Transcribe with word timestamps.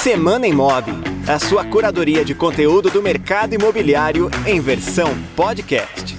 Semana 0.00 0.46
Imob, 0.46 0.84
a 1.26 1.38
sua 1.38 1.64
curadoria 1.64 2.24
de 2.24 2.34
conteúdo 2.34 2.90
do 2.90 3.02
mercado 3.02 3.54
imobiliário 3.54 4.30
em 4.46 4.60
versão 4.60 5.14
podcast. 5.36 6.16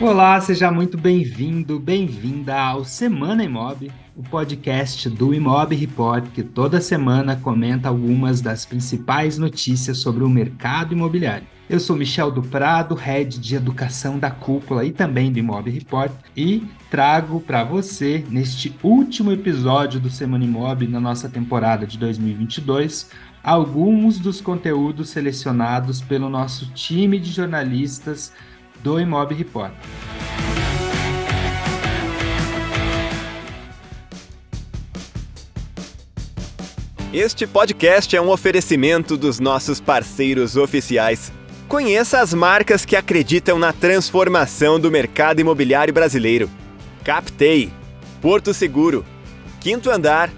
Olá, 0.00 0.40
seja 0.40 0.70
muito 0.70 0.96
bem-vindo, 0.96 1.80
bem-vinda 1.80 2.56
ao 2.56 2.84
Semana 2.84 3.42
Imob, 3.42 3.90
o 4.14 4.22
podcast 4.22 5.10
do 5.10 5.34
Imob 5.34 5.74
Report, 5.74 6.24
que 6.32 6.42
toda 6.42 6.80
semana 6.80 7.34
comenta 7.34 7.88
algumas 7.88 8.40
das 8.40 8.64
principais 8.64 9.36
notícias 9.36 9.98
sobre 9.98 10.22
o 10.22 10.28
mercado 10.28 10.92
imobiliário. 10.92 11.55
Eu 11.68 11.80
sou 11.80 11.96
Michel 11.96 12.30
do 12.30 12.44
Prado, 12.44 12.94
head 12.94 13.40
de 13.40 13.56
educação 13.56 14.20
da 14.20 14.30
Cúpula 14.30 14.84
e 14.84 14.92
também 14.92 15.32
do 15.32 15.40
Imob 15.40 15.68
Report, 15.68 16.12
e 16.36 16.64
trago 16.88 17.40
para 17.40 17.64
você, 17.64 18.24
neste 18.30 18.72
último 18.84 19.32
episódio 19.32 19.98
do 19.98 20.08
Semana 20.08 20.44
Imob 20.44 20.86
na 20.86 21.00
nossa 21.00 21.28
temporada 21.28 21.84
de 21.84 21.98
2022, 21.98 23.10
alguns 23.42 24.20
dos 24.20 24.40
conteúdos 24.40 25.10
selecionados 25.10 26.00
pelo 26.00 26.28
nosso 26.28 26.70
time 26.72 27.18
de 27.18 27.32
jornalistas 27.32 28.32
do 28.80 29.00
Imob 29.00 29.34
Report. 29.34 29.74
Este 37.12 37.44
podcast 37.44 38.14
é 38.14 38.20
um 38.20 38.30
oferecimento 38.30 39.16
dos 39.16 39.40
nossos 39.40 39.80
parceiros 39.80 40.56
oficiais 40.56 41.32
Conheça 41.68 42.20
as 42.20 42.32
marcas 42.32 42.84
que 42.84 42.94
acreditam 42.94 43.58
na 43.58 43.72
transformação 43.72 44.78
do 44.78 44.88
mercado 44.88 45.40
imobiliário 45.40 45.92
brasileiro. 45.92 46.48
Captei, 47.02 47.72
Porto 48.22 48.54
Seguro, 48.54 49.04
Quinto 49.60 49.90
Andar 49.90 50.30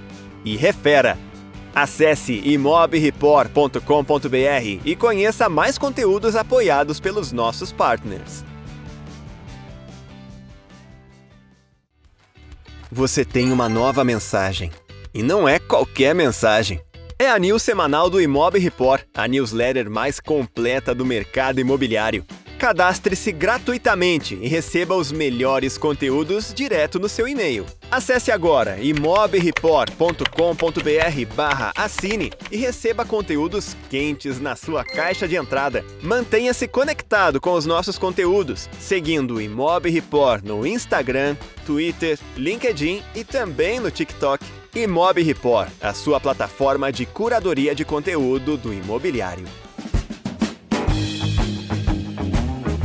e 0.43 0.57
Refera. 0.57 1.19
Acesse 1.75 2.33
imobreport.com.br 2.33 4.81
e 4.85 4.97
conheça 4.97 5.51
mais 5.51 5.77
conteúdos 5.77 6.35
apoiados 6.35 6.99
pelos 6.99 7.31
nossos 7.31 7.73
partners. 7.73 8.43
Você 12.91 13.23
tem 13.23 13.53
uma 13.53 13.69
nova 13.69 14.03
mensagem. 14.03 14.71
E 15.13 15.23
não 15.23 15.47
é 15.47 15.59
qualquer 15.59 16.15
mensagem. 16.15 16.81
É 17.21 17.29
a 17.29 17.37
news 17.37 17.65
semanal 17.65 18.09
do 18.09 18.21
Imob 18.21 18.57
Report, 18.61 19.03
a 19.13 19.27
newsletter 19.27 19.91
mais 19.91 20.21
completa 20.21 20.95
do 20.95 21.05
mercado 21.05 21.59
imobiliário. 21.59 22.25
Cadastre-se 22.61 23.33
gratuitamente 23.33 24.39
e 24.41 24.47
receba 24.47 24.95
os 24.95 25.11
melhores 25.11 25.77
conteúdos 25.77 26.55
direto 26.55 27.01
no 27.01 27.09
seu 27.09 27.27
e-mail. 27.27 27.67
Acesse 27.91 28.31
agora 28.31 28.81
imobreport.com.br 28.81 31.35
barra 31.35 31.73
assine 31.77 32.31
e 32.53 32.57
receba 32.57 33.05
conteúdos 33.05 33.77
quentes 33.91 34.39
na 34.39 34.55
sua 34.55 34.85
caixa 34.85 35.27
de 35.27 35.35
entrada. 35.35 35.85
Mantenha-se 36.01 36.69
conectado 36.69 37.41
com 37.41 37.55
os 37.55 37.67
nossos 37.67 37.99
conteúdos, 37.99 38.71
seguindo 38.79 39.35
o 39.35 39.41
Imob 39.41 39.91
Report 39.91 40.45
no 40.45 40.65
Instagram, 40.65 41.37
Twitter, 41.67 42.17
LinkedIn 42.37 43.03
e 43.13 43.25
também 43.25 43.81
no 43.81 43.91
TikTok. 43.91 44.59
Imob 44.75 45.23
Report, 45.23 45.71
a 45.81 45.95
sua 45.95 46.21
plataforma 46.21 46.93
de 46.93 47.07
curadoria 47.07 47.75
de 47.75 47.87
conteúdo 47.87 48.57
do 48.59 48.73
imobiliário. 48.73 49.47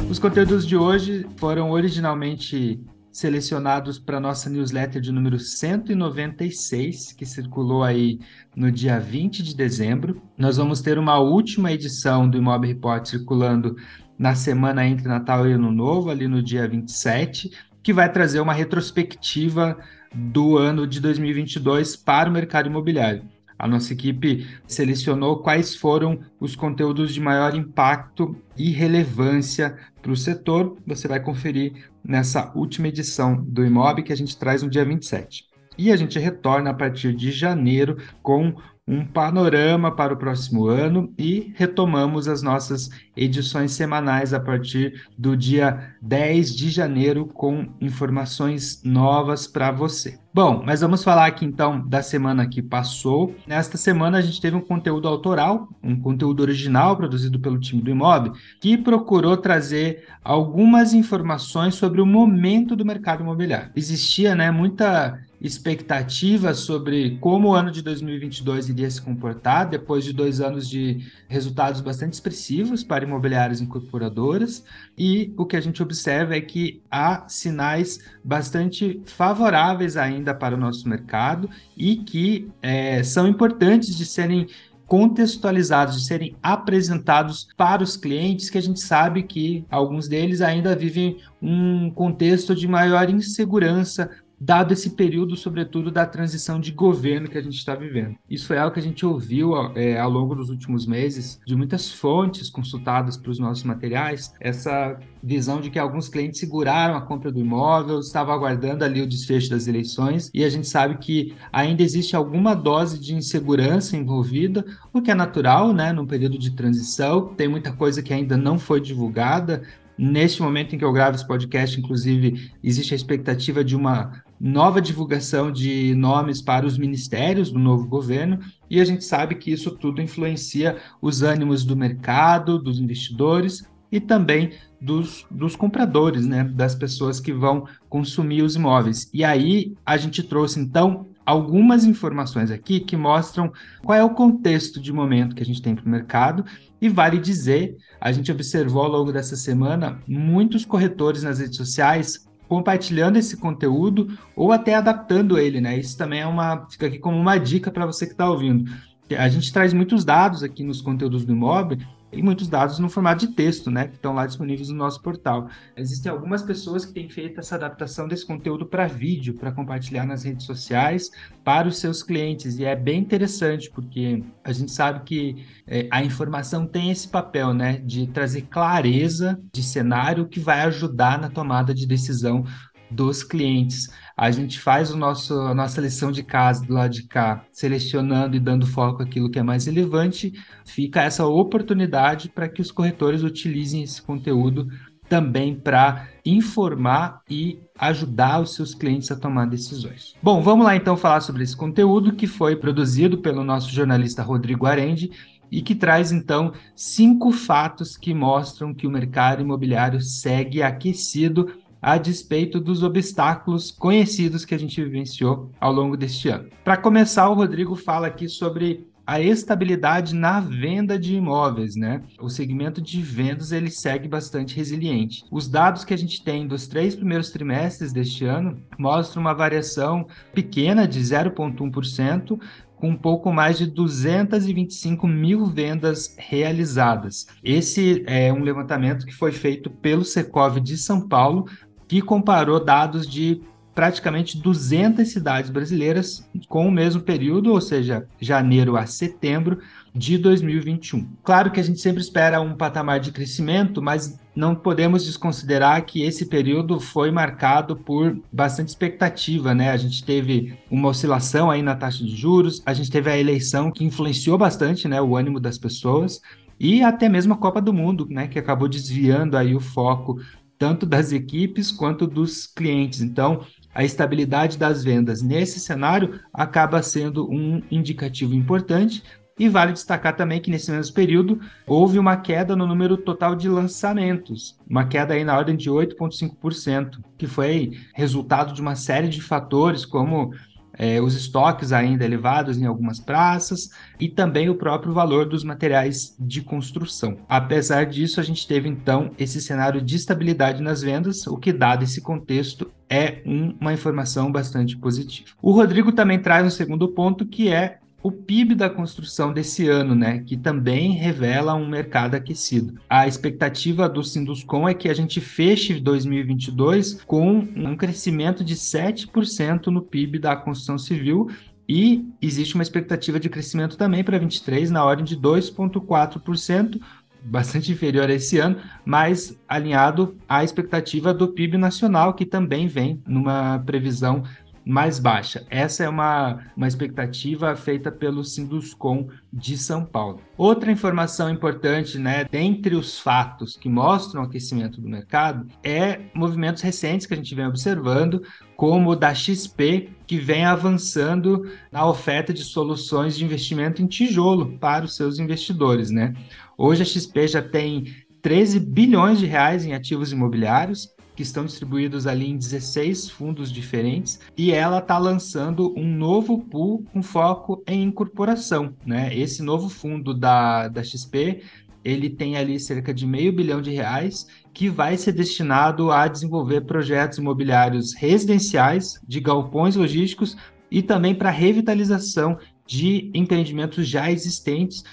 Os 0.10 0.18
conteúdos 0.18 0.66
de 0.66 0.78
hoje 0.78 1.26
foram 1.36 1.72
originalmente 1.72 2.80
selecionados 3.12 4.00
para 4.00 4.20
nossa 4.20 4.50
newsletter 4.50 5.02
de 5.02 5.12
número 5.12 5.38
196, 5.38 7.12
que 7.12 7.26
circulou 7.26 7.84
aí 7.84 8.18
no 8.56 8.72
dia 8.72 8.98
20 8.98 9.44
de 9.44 9.54
dezembro. 9.54 10.22
Nós 10.38 10.56
vamos 10.58 10.82
ter 10.82 10.98
uma 10.98 11.20
última 11.20 11.72
edição 11.72 12.30
do 12.30 12.38
Imob 12.38 12.66
Report 12.66 13.06
circulando 13.06 13.76
na 14.18 14.36
semana 14.36 14.88
entre 14.88 15.08
Natal 15.08 15.48
e 15.48 15.52
Ano 15.52 15.72
Novo, 15.72 16.10
ali 16.10 16.30
no 16.30 16.42
dia 16.42 16.68
27, 16.68 17.52
que 17.84 17.92
vai 17.92 18.10
trazer 18.12 18.40
uma 18.40 18.54
retrospectiva 18.54 19.78
do 20.14 20.58
ano 20.58 20.86
de 20.86 21.00
2022 21.00 21.96
para 21.96 22.30
o 22.30 22.34
mercado 22.34 22.68
imobiliário. 22.68 23.24
A 23.58 23.68
nossa 23.68 23.94
equipe 23.94 24.48
selecionou 24.68 25.38
quais 25.38 25.76
foram 25.76 26.20
os 26.40 26.56
conteúdos 26.56 27.14
de 27.14 27.22
maior 27.22 27.56
impacto 27.56 28.36
e 28.58 28.72
relevância 28.72 29.78
para 30.02 30.12
o 30.12 30.18
setor. 30.18 30.78
Você 30.86 31.08
vai 31.08 31.20
conferir 31.20 31.90
nessa 32.04 32.52
última 32.56 32.90
edição 32.90 33.42
do 33.42 33.66
Imob 33.66 34.04
que 34.04 34.12
a 34.12 34.18
gente 34.18 34.38
traz 34.38 34.64
no 34.64 34.70
dia 34.70 34.84
27. 34.84 35.46
E 35.78 35.92
a 35.92 35.96
gente 35.96 36.20
retorna 36.20 36.72
a 36.72 36.74
partir 36.74 37.16
de 37.16 37.32
janeiro 37.32 37.98
com 38.22 38.54
um 38.86 39.06
panorama 39.06 39.96
para 39.96 40.14
o 40.14 40.18
próximo 40.18 40.68
ano 40.68 41.14
e 41.18 41.54
retomamos 41.56 42.28
as 42.28 42.42
nossas 42.42 42.90
edições 43.16 43.72
semanais 43.72 44.34
a 44.34 44.40
partir 44.40 45.08
do 45.18 45.38
dia 45.38 45.96
10 46.02 46.54
de 46.56 46.70
janeiro 46.70 47.26
com 47.26 47.70
informações 47.80 48.82
novas 48.84 49.48
para 49.48 49.72
você. 49.72 50.20
Bom, 50.34 50.64
mas 50.66 50.82
vamos 50.82 51.04
falar 51.04 51.28
aqui 51.28 51.46
então 51.46 51.88
da 51.88 52.02
semana 52.02 52.50
que 52.50 52.62
passou. 52.62 53.36
Nesta 53.48 53.78
semana 53.78 54.18
a 54.18 54.22
gente 54.22 54.42
teve 54.42 54.56
um 54.56 54.62
conteúdo 54.62 55.08
autoral, 55.08 55.70
um 55.82 55.96
conteúdo 55.96 56.42
original 56.42 56.98
produzido 56.98 57.40
pelo 57.40 57.60
time 57.60 57.82
do 57.82 57.92
Imob, 57.92 58.32
que 58.60 58.76
procurou 58.76 59.38
trazer 59.38 60.08
algumas 60.24 60.94
informações 60.94 61.76
sobre 61.76 62.02
o 62.02 62.06
momento 62.06 62.76
do 62.76 62.84
mercado 62.84 63.22
imobiliário. 63.22 63.72
Existia, 63.76 64.34
né, 64.34 64.50
muita 64.50 65.20
expectativa 65.44 66.54
sobre 66.54 67.18
como 67.20 67.50
o 67.50 67.54
ano 67.54 67.70
de 67.70 67.82
2022 67.82 68.70
iria 68.70 68.90
se 68.90 69.02
comportar 69.02 69.70
depois 69.70 70.06
de 70.06 70.14
dois 70.14 70.40
anos 70.40 70.70
de 70.70 71.06
resultados 71.28 71.82
bastante 71.82 72.14
expressivos 72.14 72.82
para 72.82 73.04
imobiliárias 73.04 73.60
incorporadoras. 73.60 74.64
E 74.98 75.34
o 75.36 75.46
que 75.46 75.58
a 75.58 75.62
gente 75.62 75.84
observa 75.84 76.36
é 76.36 76.42
que 76.42 76.82
há 76.90 77.28
sinais 77.28 78.00
bastante 78.24 79.02
favoráveis 79.06 79.98
ainda 79.98 80.34
para 80.34 80.56
o 80.56 80.58
nosso 80.60 80.88
mercado 80.88 81.50
e 81.76 81.98
que 81.98 82.50
é, 82.62 83.04
são 83.04 83.28
importantes 83.28 83.98
de 83.98 84.06
serem 84.06 84.48
contextualizados, 84.94 85.96
de 85.96 86.06
serem 86.06 86.36
apresentados 86.44 87.48
para 87.58 87.82
os 87.82 87.98
clientes, 87.98 88.50
que 88.50 88.58
a 88.58 88.62
gente 88.62 88.80
sabe 88.80 89.24
que 89.24 89.66
alguns 89.70 90.08
deles 90.08 90.40
ainda 90.40 90.76
vivem 90.76 91.18
um 91.42 91.90
contexto 91.90 92.54
de 92.54 92.68
maior 92.68 93.10
insegurança 93.10 94.10
dado 94.44 94.74
esse 94.74 94.90
período, 94.90 95.38
sobretudo, 95.38 95.90
da 95.90 96.06
transição 96.06 96.60
de 96.60 96.72
governo 96.72 97.30
que 97.30 97.38
a 97.38 97.42
gente 97.42 97.56
está 97.56 97.74
vivendo. 97.76 98.16
Isso 98.30 98.54
é 98.54 98.58
algo 98.58 98.74
que 98.74 98.80
a 98.80 98.84
gente 98.84 99.06
ouviu 99.06 99.56
é, 99.76 99.98
ao 99.98 100.10
longo 100.10 100.36
dos 100.36 100.50
últimos 100.50 100.86
meses, 100.86 101.40
de 101.48 101.56
muitas 101.56 101.92
fontes 101.92 102.50
consultadas 102.50 103.16
para 103.16 103.32
os 103.32 103.40
nossos 103.40 103.64
materiais, 103.64 104.34
essa 104.42 105.00
visão 105.24 105.62
de 105.62 105.70
que 105.70 105.80
alguns 105.80 106.10
clientes 106.10 106.42
seguraram 106.42 106.96
a 106.98 107.02
compra 107.02 107.32
do 107.32 107.40
imóvel, 107.40 108.00
estavam 108.00 108.34
aguardando 108.34 108.84
ali 108.84 109.02
o 109.02 109.08
desfecho 109.08 109.50
das 109.50 109.68
eleições, 109.68 110.30
e 110.34 110.44
a 110.44 110.50
gente 110.50 110.68
sabe 110.68 110.98
que 110.98 111.34
ainda 111.52 111.82
existe 111.82 112.14
alguma 112.14 112.54
dose 112.54 113.00
de 113.00 113.16
insegurança 113.16 113.96
envolvida, 113.96 114.66
o 114.92 115.02
que 115.02 115.12
é 115.12 115.16
natural, 115.16 115.72
né, 115.72 115.94
num 115.94 116.06
período 116.06 116.38
de 116.38 116.52
transição, 116.52 117.34
tem 117.36 117.48
muita 117.48 117.72
coisa 117.72 118.04
que 118.04 118.14
ainda 118.14 118.36
não 118.36 118.60
foi 118.60 118.82
divulgada, 118.82 119.64
Neste 119.98 120.42
momento 120.42 120.74
em 120.74 120.80
que 120.80 120.86
eu 120.86 120.92
gravo 120.92 121.16
esse 121.16 121.28
podcast, 121.28 121.80
inclusive, 121.80 122.52
existe 122.64 122.94
a 122.94 122.96
expectativa 122.96 123.64
de 123.64 123.76
uma 123.76 124.24
nova 124.44 124.82
divulgação 124.82 125.50
de 125.50 125.96
nomes 125.96 126.42
para 126.42 126.66
os 126.66 126.78
ministérios 126.78 127.50
do 127.50 127.58
novo 127.58 127.88
governo, 127.88 128.40
e 128.70 128.82
a 128.82 128.86
gente 128.86 129.06
sabe 129.06 129.36
que 129.36 129.50
isso 129.50 129.72
tudo 129.72 130.02
influencia 130.02 130.76
os 131.02 131.22
ânimos 131.24 131.64
do 131.64 131.78
mercado, 131.78 132.60
dos 132.60 132.78
investidores 132.78 133.66
e 133.90 134.02
também 134.02 134.52
dos, 134.82 135.26
dos 135.32 135.56
compradores, 135.56 136.26
né, 136.26 136.44
das 136.44 136.76
pessoas 136.76 137.22
que 137.22 137.32
vão 137.32 137.66
consumir 137.88 138.42
os 138.42 138.58
imóveis. 138.58 139.10
E 139.14 139.24
aí 139.24 139.76
a 139.86 139.96
gente 139.96 140.22
trouxe, 140.22 140.60
então, 140.60 141.08
algumas 141.26 141.86
informações 141.86 142.52
aqui 142.52 142.82
que 142.82 142.98
mostram 142.98 143.50
qual 143.82 143.98
é 143.98 144.04
o 144.04 144.10
contexto 144.10 144.82
de 144.82 144.92
momento 144.92 145.36
que 145.36 145.44
a 145.44 145.46
gente 145.46 145.62
tem 145.62 145.74
para 145.74 145.86
o 145.86 145.90
mercado. 145.90 146.44
E 146.82 146.90
vale 146.90 147.18
dizer, 147.18 147.78
a 148.02 148.12
gente 148.12 148.30
observou 148.30 148.84
ao 148.84 148.92
longo 148.92 149.14
dessa 149.14 149.38
semana 149.38 150.02
muitos 150.06 150.66
corretores 150.66 151.24
nas 151.24 151.40
redes 151.40 151.56
sociais 151.56 152.28
compartilhando 152.54 153.18
esse 153.18 153.36
conteúdo 153.36 154.16
ou 154.36 154.52
até 154.52 154.76
adaptando 154.76 155.40
ele, 155.40 155.60
né? 155.60 155.76
Isso 155.76 155.98
também 155.98 156.20
é 156.20 156.28
uma 156.28 156.68
fica 156.70 156.86
aqui 156.86 157.00
como 157.00 157.18
uma 157.18 157.36
dica 157.36 157.72
para 157.72 157.84
você 157.84 158.06
que 158.06 158.12
está 158.12 158.30
ouvindo. 158.30 158.72
A 159.18 159.28
gente 159.28 159.52
traz 159.52 159.74
muitos 159.74 160.06
dados 160.06 160.44
aqui 160.44 160.64
nos 160.64 160.80
conteúdos 160.80 161.26
do 161.26 161.34
Imob 161.34 161.80
e 162.14 162.22
muitos 162.22 162.48
dados 162.48 162.80
no 162.80 162.90
formato 162.90 163.28
de 163.28 163.34
texto, 163.34 163.72
né, 163.72 163.88
que 163.88 163.96
estão 163.96 164.14
lá 164.14 164.26
disponíveis 164.26 164.70
no 164.70 164.76
nosso 164.76 165.02
portal. 165.02 165.50
Existem 165.76 166.12
algumas 166.12 166.42
pessoas 166.42 166.86
que 166.86 166.94
têm 166.94 167.10
feito 167.10 167.40
essa 167.40 167.56
adaptação 167.56 168.08
desse 168.08 168.26
conteúdo 168.26 168.66
para 168.66 168.88
vídeo, 168.88 169.34
para 169.34 169.52
compartilhar 169.52 170.06
nas 170.06 170.24
redes 170.24 170.46
sociais 170.46 171.12
para 171.44 171.68
os 171.68 171.78
seus 171.78 172.02
clientes, 172.02 172.58
e 172.58 172.66
é 172.66 172.76
bem 172.76 173.02
interessante, 173.02 173.70
porque 173.70 174.24
a 174.44 174.52
gente 174.52 174.72
sabe 174.72 175.04
que 175.04 175.46
é, 175.68 175.88
a 175.92 176.04
informação 176.04 176.66
tem 176.66 176.92
esse 176.92 177.08
papel, 177.08 177.54
né, 177.54 177.80
de 177.84 178.08
trazer 178.08 178.44
clareza 178.44 179.40
de 179.54 179.62
cenário 179.62 180.28
que 180.28 180.40
vai 180.40 180.62
ajudar 180.62 181.20
na 181.20 181.30
tomada 181.30 181.74
de 181.74 181.86
decisão 181.86 182.46
dos 182.94 183.24
clientes. 183.24 183.90
A 184.16 184.30
gente 184.32 184.60
faz 184.60 184.92
o 184.92 184.98
nosso, 184.98 185.34
a 185.40 185.54
nossa 185.54 185.82
lição 185.82 186.12
de 186.12 186.24
casa 186.24 186.66
do 186.66 186.74
lado 186.74 186.92
de 186.92 187.04
cá, 187.04 187.44
selecionando 187.52 188.36
e 188.36 188.40
dando 188.40 188.68
foco 188.68 189.02
aquilo 189.02 189.30
que 189.30 189.40
é 189.40 189.44
mais 189.44 189.66
relevante. 189.66 190.34
Fica 190.66 191.02
essa 191.02 191.26
oportunidade 191.26 192.30
para 192.30 192.48
que 192.48 192.62
os 192.62 192.72
corretores 192.72 193.24
utilizem 193.24 193.84
esse 193.84 194.02
conteúdo 194.02 194.68
também 195.10 195.54
para 195.54 196.08
informar 196.26 197.22
e 197.30 197.60
ajudar 197.78 198.42
os 198.42 198.56
seus 198.56 198.74
clientes 198.74 199.12
a 199.12 199.16
tomar 199.16 199.46
decisões. 199.46 200.16
Bom, 200.22 200.42
vamos 200.42 200.66
lá 200.66 200.76
então 200.76 200.96
falar 200.96 201.22
sobre 201.22 201.44
esse 201.44 201.56
conteúdo 201.56 202.14
que 202.14 202.26
foi 202.26 202.56
produzido 202.56 203.18
pelo 203.18 203.44
nosso 203.44 203.72
jornalista 203.72 204.24
Rodrigo 204.24 204.66
Arendi 204.66 205.12
e 205.52 205.62
que 205.62 205.76
traz 205.76 206.12
então 206.12 206.52
cinco 206.76 207.32
fatos 207.32 207.96
que 207.96 208.12
mostram 208.12 208.74
que 208.74 208.88
o 208.88 208.90
mercado 208.90 209.42
imobiliário 209.42 210.02
segue 210.02 210.64
aquecido 210.64 211.54
a 211.84 211.98
despeito 211.98 212.62
dos 212.62 212.82
obstáculos 212.82 213.70
conhecidos 213.70 214.46
que 214.46 214.56
a 214.56 214.58
gente 214.58 214.82
vivenciou 214.82 215.52
ao 215.60 215.74
longo 215.74 215.98
deste 215.98 216.30
ano. 216.30 216.50
Para 216.64 216.78
começar, 216.78 217.28
o 217.28 217.34
Rodrigo 217.34 217.76
fala 217.76 218.08
aqui 218.08 218.30
sobre 218.30 218.88
a 219.06 219.20
estabilidade 219.20 220.16
na 220.16 220.40
venda 220.40 220.98
de 220.98 221.16
imóveis, 221.16 221.76
né? 221.76 222.02
O 222.22 222.30
segmento 222.30 222.82
de 222.82 223.02
vendas 223.02 223.52
ele 223.52 223.70
segue 223.70 224.08
bastante 224.08 224.56
resiliente. 224.56 225.26
Os 225.30 225.50
dados 225.50 225.84
que 225.84 225.94
a 225.94 225.98
gente 225.98 226.24
tem 226.24 226.48
dos 226.48 226.68
três 226.68 226.96
primeiros 226.96 227.30
trimestres 227.30 227.92
deste 227.92 228.24
ano 228.24 228.64
mostram 228.80 229.22
uma 229.22 229.34
variação 229.34 230.08
pequena 230.34 230.88
de 230.88 231.02
0,1%, 231.02 232.40
com 232.78 232.90
um 232.90 232.98
pouco 232.98 233.32
mais 233.32 233.58
de 233.58 233.66
225 233.66 235.08
mil 235.08 235.46
vendas 235.46 236.16
realizadas. 236.18 237.28
Esse 237.44 238.04
é 238.08 238.32
um 238.32 238.42
levantamento 238.42 239.06
que 239.06 239.14
foi 239.14 239.32
feito 239.32 239.70
pelo 239.70 240.04
Secov 240.04 240.60
de 240.60 240.78
São 240.78 241.08
Paulo 241.08 241.46
que 241.94 242.02
comparou 242.02 242.60
dados 242.60 243.08
de 243.08 243.40
praticamente 243.76 244.40
200 244.40 245.08
cidades 245.08 245.52
brasileiras 245.52 246.28
com 246.48 246.68
o 246.68 246.72
mesmo 246.72 247.04
período, 247.04 247.52
ou 247.52 247.62
seja, 247.62 248.08
janeiro 248.20 248.76
a 248.76 248.88
setembro 248.88 249.60
de 249.94 250.18
2021. 250.18 251.08
Claro 251.24 251.52
que 251.52 251.60
a 251.60 251.64
gente 251.64 251.80
sempre 251.80 252.02
espera 252.02 252.42
um 252.42 252.56
patamar 252.56 253.00
de 253.00 253.12
crescimento, 253.12 253.80
mas 253.80 254.20
não 254.36 254.56
podemos 254.56 255.06
desconsiderar 255.06 255.86
que 255.86 256.02
esse 256.02 256.26
período 256.26 256.80
foi 256.80 257.12
marcado 257.12 257.76
por 257.76 258.20
bastante 258.32 258.70
expectativa, 258.70 259.54
né? 259.54 259.70
A 259.70 259.78
gente 259.78 260.04
teve 260.04 260.58
uma 260.72 260.90
oscilação 260.90 261.52
aí 261.52 261.62
na 261.62 261.76
taxa 261.76 262.04
de 262.04 262.16
juros, 262.16 262.64
a 262.66 262.74
gente 262.74 262.90
teve 262.90 263.12
a 263.12 263.20
eleição 263.20 263.70
que 263.72 263.86
influenciou 263.86 264.36
bastante, 264.36 264.88
né, 264.88 265.00
o 265.00 265.16
ânimo 265.16 265.40
das 265.40 265.60
pessoas 265.60 266.22
e 266.60 266.82
até 266.82 267.10
mesmo 267.10 267.34
a 267.34 267.38
Copa 267.38 267.62
do 267.62 267.74
Mundo, 267.74 268.08
né, 268.10 268.28
que 268.28 268.40
acabou 268.40 268.68
desviando 268.68 269.38
aí 269.38 269.56
o 269.56 269.60
foco 269.60 270.20
tanto 270.64 270.86
das 270.86 271.12
equipes 271.12 271.74
quanto 271.74 272.08
dos 272.08 272.48
clientes. 272.48 273.02
Então, 273.02 273.46
a 273.76 273.84
estabilidade 273.84 274.58
das 274.58 274.82
vendas 274.82 275.22
nesse 275.22 275.60
cenário 275.60 276.22
acaba 276.34 276.82
sendo 276.82 277.30
um 277.30 277.62
indicativo 277.70 278.34
importante. 278.34 279.04
E 279.38 279.50
vale 279.50 279.74
destacar 279.74 280.16
também 280.16 280.40
que 280.40 280.50
nesse 280.50 280.72
mesmo 280.72 280.96
período 280.96 281.42
houve 281.68 282.00
uma 282.00 282.16
queda 282.16 282.56
no 282.56 282.66
número 282.66 282.96
total 282.96 283.36
de 283.36 283.50
lançamentos, 283.50 284.58
uma 284.66 284.86
queda 284.86 285.16
aí 285.16 285.26
na 285.26 285.38
ordem 285.38 285.58
de 285.58 285.70
8,5%, 285.70 287.00
que 287.18 287.28
foi 287.28 287.72
resultado 287.94 288.54
de 288.54 288.62
uma 288.62 288.76
série 288.76 289.10
de 289.10 289.22
fatores 289.22 289.86
como 289.86 290.32
é, 290.78 291.02
os 291.02 291.16
estoques 291.16 291.72
ainda 291.72 292.04
elevados 292.04 292.58
em 292.58 292.66
algumas 292.66 293.00
praças 293.00 293.70
e 294.00 294.10
também 294.10 294.50
o 294.50 294.56
próprio 294.56 294.94
valor 294.94 295.26
dos 295.26 295.44
materiais 295.44 296.16
de 296.20 296.42
construção. 296.42 297.18
Apesar 297.30 297.86
disso, 297.86 298.20
a 298.20 298.24
gente 298.24 298.48
teve 298.48 298.68
então 298.68 299.12
esse 299.18 299.40
cenário 299.42 299.82
de 299.82 299.96
estabilidade 299.96 300.62
nas 300.62 300.82
vendas, 300.82 301.28
o 301.28 301.38
que, 301.38 301.54
dado 301.54 301.84
esse 301.84 302.02
contexto, 302.02 302.72
é 302.90 303.22
um, 303.26 303.56
uma 303.60 303.74
informação 303.74 304.32
bastante 304.32 304.78
positiva. 304.78 305.30
O 305.42 305.52
Rodrigo 305.52 305.92
também 305.92 306.20
traz 306.20 306.46
um 306.46 306.50
segundo 306.50 306.88
ponto 306.90 307.26
que 307.26 307.50
é 307.50 307.80
o 308.04 308.12
PIB 308.12 308.54
da 308.54 308.70
construção 308.70 309.32
desse 309.32 309.70
ano, 309.70 309.96
né, 309.96 310.20
que 310.20 310.36
também 310.36 310.92
revela 310.92 311.56
um 311.56 311.66
mercado 311.66 312.16
aquecido. 312.16 312.78
A 312.90 313.08
expectativa 313.08 313.88
do 313.88 314.04
Sinduscom 314.04 314.68
é 314.68 314.74
que 314.74 314.90
a 314.90 314.94
gente 314.94 315.22
feche 315.22 315.80
2022 315.80 317.02
com 317.06 317.38
um 317.56 317.78
crescimento 317.78 318.44
de 318.44 318.56
7% 318.56 319.68
no 319.68 319.82
PIB 319.82 320.20
da 320.20 320.36
construção 320.36 320.78
civil 320.78 321.30
e 321.68 322.06
existe 322.22 322.56
uma 322.56 322.64
expectativa 322.64 323.18
de 323.18 323.30
crescimento 323.30 323.78
também 323.78 324.04
para 324.04 324.20
23 324.20 324.70
na 324.70 324.84
ordem 324.84 325.06
de 325.06 325.16
2,4%, 325.18 326.82
bastante 327.24 327.72
inferior 327.72 328.10
a 328.10 328.14
esse 328.14 328.38
ano, 328.38 328.58
mas 328.84 329.40
alinhado 329.48 330.18
à 330.28 330.44
expectativa 330.44 331.14
do 331.14 331.30
PIB 331.30 331.58
nacional, 331.58 332.14
que 332.14 332.26
também 332.26 332.68
vem 332.68 333.02
numa 333.08 333.60
previsão 333.60 334.24
mais 334.66 335.00
baixa. 335.00 335.46
Essa 335.50 335.84
é 335.84 335.90
uma, 335.90 336.40
uma 336.56 336.68
expectativa 336.68 337.56
feita 337.56 337.92
pelo 337.92 338.24
Sinduscom 338.24 339.10
de 339.32 339.58
São 339.58 339.86
Paulo. 339.86 340.22
Outra 340.38 340.72
informação 340.72 341.30
importante, 341.30 341.98
né, 341.98 342.24
dentre 342.26 342.76
os 342.76 343.00
fatos 343.00 343.58
que 343.58 343.68
mostram 343.68 344.22
o 344.22 344.26
aquecimento 344.26 344.80
do 344.80 344.88
mercado, 344.88 345.48
é 345.64 346.02
movimentos 346.14 346.62
recentes 346.62 347.06
que 347.06 347.14
a 347.14 347.18
gente 347.18 347.36
vem 347.36 347.46
observando, 347.46 348.24
como 348.56 348.92
o 348.92 348.96
da 348.96 349.14
XP, 349.14 349.90
que 350.08 350.18
vem 350.18 350.46
avançando 350.46 351.50
na 351.72 351.86
oferta 351.88 352.34
de 352.34 352.44
soluções 352.44 353.18
de 353.18 353.26
investimento 353.26 353.82
em 353.82 353.88
tijolo 353.88 354.58
para 354.60 354.86
os 354.86 354.96
seus 354.96 355.20
investidores, 355.20 355.90
né? 355.90 356.14
Hoje 356.58 356.84
a 356.84 356.86
XP 356.86 357.28
já 357.28 357.42
tem 357.42 357.86
13 358.22 358.60
bilhões 358.60 359.20
de 359.20 359.26
reais 359.26 359.66
em 359.66 359.74
ativos 359.74 360.12
imobiliários, 360.12 360.90
que 361.16 361.22
estão 361.24 361.46
distribuídos 361.46 362.08
ali 362.08 362.30
em 362.30 362.38
16 362.38 363.10
fundos 363.10 363.52
diferentes, 363.52 364.20
e 364.38 364.52
ela 364.52 364.80
está 364.80 364.98
lançando 364.98 365.74
um 365.78 365.88
novo 365.88 366.40
pool 366.40 366.84
com 366.92 367.04
foco 367.04 367.64
em 367.68 367.84
incorporação. 367.84 368.74
Né? 368.86 369.16
Esse 369.16 369.44
novo 369.44 369.70
fundo 369.70 370.14
da, 370.14 370.68
da 370.68 370.84
XP 370.84 371.42
ele 371.84 372.10
tem 372.10 372.38
ali 372.38 372.60
cerca 372.60 372.94
de 372.94 373.06
meio 373.06 373.34
bilhão 373.34 373.62
de 373.62 373.72
reais 373.72 374.26
que 374.54 374.70
vai 374.70 374.96
ser 374.96 375.12
destinado 375.12 375.92
a 375.92 376.08
desenvolver 376.08 376.62
projetos 376.62 377.18
imobiliários 377.18 377.94
residenciais 377.94 379.00
de 379.06 379.20
galpões 379.20 379.76
logísticos 379.76 380.38
e 380.72 380.82
também 380.82 381.14
para 381.14 381.30
revitalização 381.30 382.38
de 382.66 383.12
empreendimentos 383.14 383.88
já 383.88 384.10
existentes, 384.10 384.84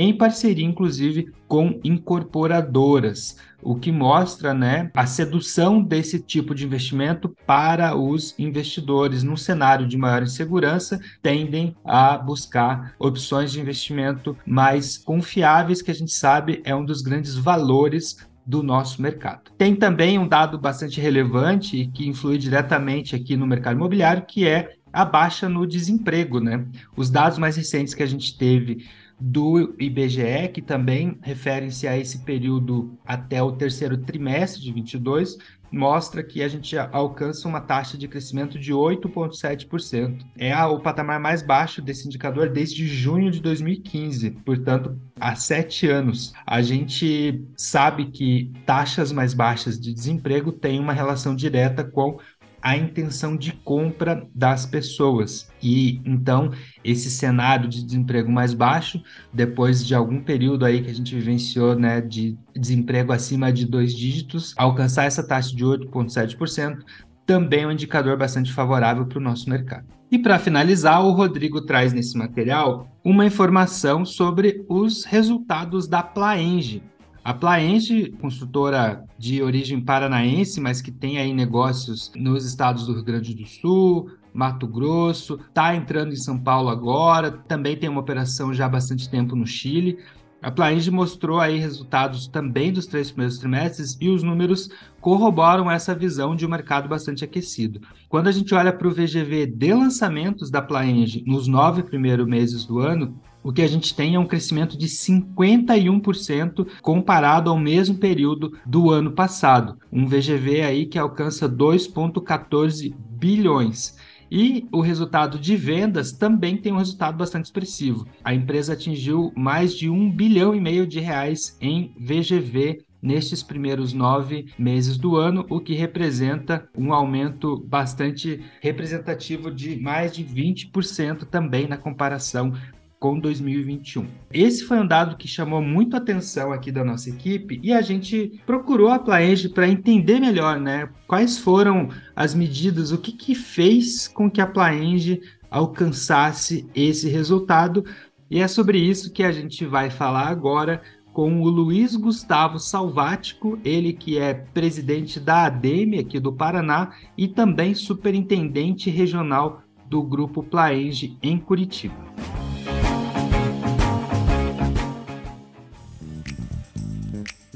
em 0.00 0.16
parceria, 0.16 0.64
inclusive, 0.64 1.32
com 1.46 1.80
incorporadoras 1.82 3.36
o 3.62 3.74
que 3.74 3.90
mostra 3.90 4.54
né, 4.54 4.90
a 4.94 5.06
sedução 5.06 5.82
desse 5.82 6.20
tipo 6.20 6.54
de 6.54 6.64
investimento 6.64 7.34
para 7.46 7.96
os 7.96 8.34
investidores. 8.38 9.22
Num 9.22 9.36
cenário 9.36 9.86
de 9.86 9.96
maior 9.96 10.22
insegurança, 10.22 11.00
tendem 11.22 11.74
a 11.84 12.16
buscar 12.16 12.94
opções 12.98 13.50
de 13.50 13.60
investimento 13.60 14.36
mais 14.46 14.96
confiáveis, 14.96 15.82
que 15.82 15.90
a 15.90 15.94
gente 15.94 16.12
sabe 16.12 16.62
é 16.64 16.74
um 16.74 16.84
dos 16.84 17.02
grandes 17.02 17.34
valores 17.34 18.28
do 18.46 18.62
nosso 18.62 19.02
mercado. 19.02 19.50
Tem 19.58 19.74
também 19.74 20.18
um 20.18 20.26
dado 20.26 20.58
bastante 20.58 21.00
relevante 21.00 21.90
que 21.92 22.08
influi 22.08 22.38
diretamente 22.38 23.14
aqui 23.14 23.36
no 23.36 23.46
mercado 23.46 23.76
imobiliário, 23.76 24.24
que 24.26 24.46
é 24.46 24.76
a 24.90 25.04
baixa 25.04 25.48
no 25.50 25.66
desemprego, 25.66 26.40
né? 26.40 26.64
Os 26.96 27.10
dados 27.10 27.38
mais 27.38 27.56
recentes 27.56 27.92
que 27.92 28.02
a 28.02 28.06
gente 28.06 28.38
teve 28.38 28.86
do 29.20 29.74
IBGE, 29.78 30.48
que 30.52 30.62
também 30.62 31.18
referem-se 31.22 31.88
a 31.88 31.96
esse 31.98 32.18
período 32.24 32.96
até 33.04 33.42
o 33.42 33.52
terceiro 33.52 33.98
trimestre 33.98 34.62
de 34.62 34.72
22, 34.72 35.38
mostra 35.70 36.22
que 36.22 36.42
a 36.42 36.48
gente 36.48 36.76
alcança 36.78 37.48
uma 37.48 37.60
taxa 37.60 37.96
de 37.98 38.08
crescimento 38.08 38.58
de 38.58 38.72
8,7%. 38.72 40.24
É 40.36 40.56
o 40.64 40.80
patamar 40.80 41.20
mais 41.20 41.42
baixo 41.42 41.82
desse 41.82 42.06
indicador 42.06 42.48
desde 42.48 42.86
junho 42.86 43.30
de 43.30 43.40
2015, 43.40 44.30
portanto, 44.44 44.98
há 45.20 45.34
sete 45.34 45.86
anos. 45.86 46.32
A 46.46 46.62
gente 46.62 47.44
sabe 47.56 48.06
que 48.06 48.52
taxas 48.64 49.12
mais 49.12 49.34
baixas 49.34 49.78
de 49.78 49.92
desemprego 49.92 50.52
têm 50.52 50.80
uma 50.80 50.92
relação 50.92 51.34
direta 51.34 51.84
com 51.84 52.18
a 52.62 52.76
intenção 52.76 53.36
de 53.36 53.52
compra 53.52 54.26
das 54.34 54.66
pessoas. 54.66 55.50
E 55.62 56.00
então, 56.04 56.50
esse 56.84 57.10
cenário 57.10 57.68
de 57.68 57.84
desemprego 57.84 58.30
mais 58.30 58.54
baixo, 58.54 59.02
depois 59.32 59.86
de 59.86 59.94
algum 59.94 60.20
período 60.20 60.64
aí 60.64 60.82
que 60.82 60.90
a 60.90 60.94
gente 60.94 61.14
vivenciou, 61.14 61.74
né, 61.74 62.00
de 62.00 62.36
desemprego 62.54 63.12
acima 63.12 63.52
de 63.52 63.66
dois 63.66 63.94
dígitos, 63.94 64.54
alcançar 64.56 65.04
essa 65.04 65.22
taxa 65.22 65.54
de 65.54 65.64
8,7%, 65.64 66.78
também 67.24 67.64
é 67.64 67.66
um 67.66 67.72
indicador 67.72 68.16
bastante 68.16 68.52
favorável 68.52 69.06
para 69.06 69.18
o 69.18 69.22
nosso 69.22 69.50
mercado. 69.50 69.86
E 70.10 70.18
para 70.18 70.38
finalizar, 70.38 71.04
o 71.04 71.12
Rodrigo 71.12 71.60
traz 71.60 71.92
nesse 71.92 72.16
material 72.16 72.88
uma 73.04 73.26
informação 73.26 74.04
sobre 74.04 74.64
os 74.66 75.04
resultados 75.04 75.86
da 75.86 76.02
Plaenge. 76.02 76.82
A 77.28 77.34
Plaenge, 77.34 78.10
construtora 78.22 79.04
de 79.18 79.42
origem 79.42 79.82
paranaense, 79.82 80.62
mas 80.62 80.80
que 80.80 80.90
tem 80.90 81.18
aí 81.18 81.34
negócios 81.34 82.10
nos 82.16 82.46
estados 82.46 82.86
do 82.86 82.94
Rio 82.94 83.04
Grande 83.04 83.34
do 83.34 83.46
Sul, 83.46 84.10
Mato 84.32 84.66
Grosso, 84.66 85.38
está 85.46 85.76
entrando 85.76 86.14
em 86.14 86.16
São 86.16 86.38
Paulo 86.38 86.70
agora, 86.70 87.30
também 87.30 87.76
tem 87.76 87.90
uma 87.90 88.00
operação 88.00 88.54
já 88.54 88.64
há 88.64 88.68
bastante 88.70 89.10
tempo 89.10 89.36
no 89.36 89.46
Chile. 89.46 89.98
A 90.40 90.50
Plainge 90.50 90.90
mostrou 90.90 91.38
aí 91.38 91.58
resultados 91.58 92.28
também 92.28 92.72
dos 92.72 92.86
três 92.86 93.10
primeiros 93.10 93.36
trimestres 93.36 93.98
e 94.00 94.08
os 94.08 94.22
números 94.22 94.70
corroboram 94.98 95.70
essa 95.70 95.94
visão 95.94 96.34
de 96.34 96.46
um 96.46 96.48
mercado 96.48 96.88
bastante 96.88 97.24
aquecido. 97.24 97.82
Quando 98.08 98.28
a 98.28 98.32
gente 98.32 98.54
olha 98.54 98.72
para 98.72 98.88
o 98.88 98.90
VGV 98.90 99.48
de 99.48 99.74
lançamentos 99.74 100.50
da 100.50 100.62
Plainge 100.62 101.22
nos 101.26 101.46
nove 101.46 101.82
primeiros 101.82 102.26
meses 102.26 102.64
do 102.64 102.78
ano, 102.78 103.20
o 103.42 103.52
que 103.52 103.62
a 103.62 103.66
gente 103.66 103.94
tem 103.94 104.14
é 104.14 104.18
um 104.18 104.26
crescimento 104.26 104.76
de 104.76 104.86
51% 104.86 106.66
comparado 106.82 107.50
ao 107.50 107.58
mesmo 107.58 107.96
período 107.96 108.58
do 108.66 108.90
ano 108.90 109.12
passado. 109.12 109.78
Um 109.92 110.06
VGV 110.06 110.62
aí 110.62 110.86
que 110.86 110.98
alcança 110.98 111.48
2,14 111.48 112.94
bilhões. 113.10 113.96
E 114.30 114.66
o 114.70 114.80
resultado 114.80 115.38
de 115.38 115.56
vendas 115.56 116.12
também 116.12 116.56
tem 116.56 116.72
um 116.72 116.76
resultado 116.76 117.16
bastante 117.16 117.46
expressivo. 117.46 118.06
A 118.22 118.34
empresa 118.34 118.74
atingiu 118.74 119.32
mais 119.34 119.74
de 119.74 119.88
um 119.88 120.10
bilhão 120.10 120.54
e 120.54 120.60
meio 120.60 120.86
de 120.86 121.00
reais 121.00 121.56
em 121.60 121.94
VGV 121.98 122.84
nestes 123.00 123.42
primeiros 123.42 123.92
nove 123.92 124.46
meses 124.58 124.98
do 124.98 125.16
ano, 125.16 125.46
o 125.48 125.60
que 125.60 125.72
representa 125.72 126.68
um 126.76 126.92
aumento 126.92 127.56
bastante 127.66 128.40
representativo 128.60 129.50
de 129.50 129.80
mais 129.80 130.12
de 130.12 130.24
20% 130.24 131.24
também 131.24 131.68
na 131.68 131.76
comparação 131.76 132.52
com 132.98 133.18
2021. 133.18 134.06
Esse 134.32 134.64
foi 134.64 134.78
um 134.78 134.86
dado 134.86 135.16
que 135.16 135.28
chamou 135.28 135.62
muito 135.62 135.94
a 135.94 135.98
atenção 135.98 136.52
aqui 136.52 136.72
da 136.72 136.84
nossa 136.84 137.10
equipe 137.10 137.60
e 137.62 137.72
a 137.72 137.80
gente 137.80 138.40
procurou 138.44 138.88
a 138.88 138.98
Plaenge 138.98 139.48
para 139.48 139.68
entender 139.68 140.18
melhor, 140.20 140.58
né? 140.58 140.88
Quais 141.06 141.38
foram 141.38 141.88
as 142.14 142.34
medidas, 142.34 142.90
o 142.90 142.98
que, 142.98 143.12
que 143.12 143.34
fez 143.34 144.08
com 144.08 144.30
que 144.30 144.40
a 144.40 144.46
Plaenge 144.46 145.20
alcançasse 145.50 146.68
esse 146.74 147.08
resultado. 147.08 147.84
E 148.30 148.40
é 148.40 148.48
sobre 148.48 148.78
isso 148.78 149.12
que 149.12 149.22
a 149.22 149.32
gente 149.32 149.64
vai 149.64 149.90
falar 149.90 150.28
agora 150.28 150.82
com 151.12 151.42
o 151.42 151.48
Luiz 151.48 151.96
Gustavo 151.96 152.60
Salvático, 152.60 153.58
ele 153.64 153.92
que 153.92 154.18
é 154.18 154.34
presidente 154.34 155.18
da 155.18 155.46
ADEME 155.46 155.98
aqui 155.98 156.20
do 156.20 156.32
Paraná 156.32 156.92
e 157.16 157.26
também 157.26 157.74
superintendente 157.74 158.90
regional 158.90 159.62
do 159.88 160.02
Grupo 160.02 160.42
Plaenge 160.42 161.16
em 161.22 161.38
Curitiba. 161.38 161.96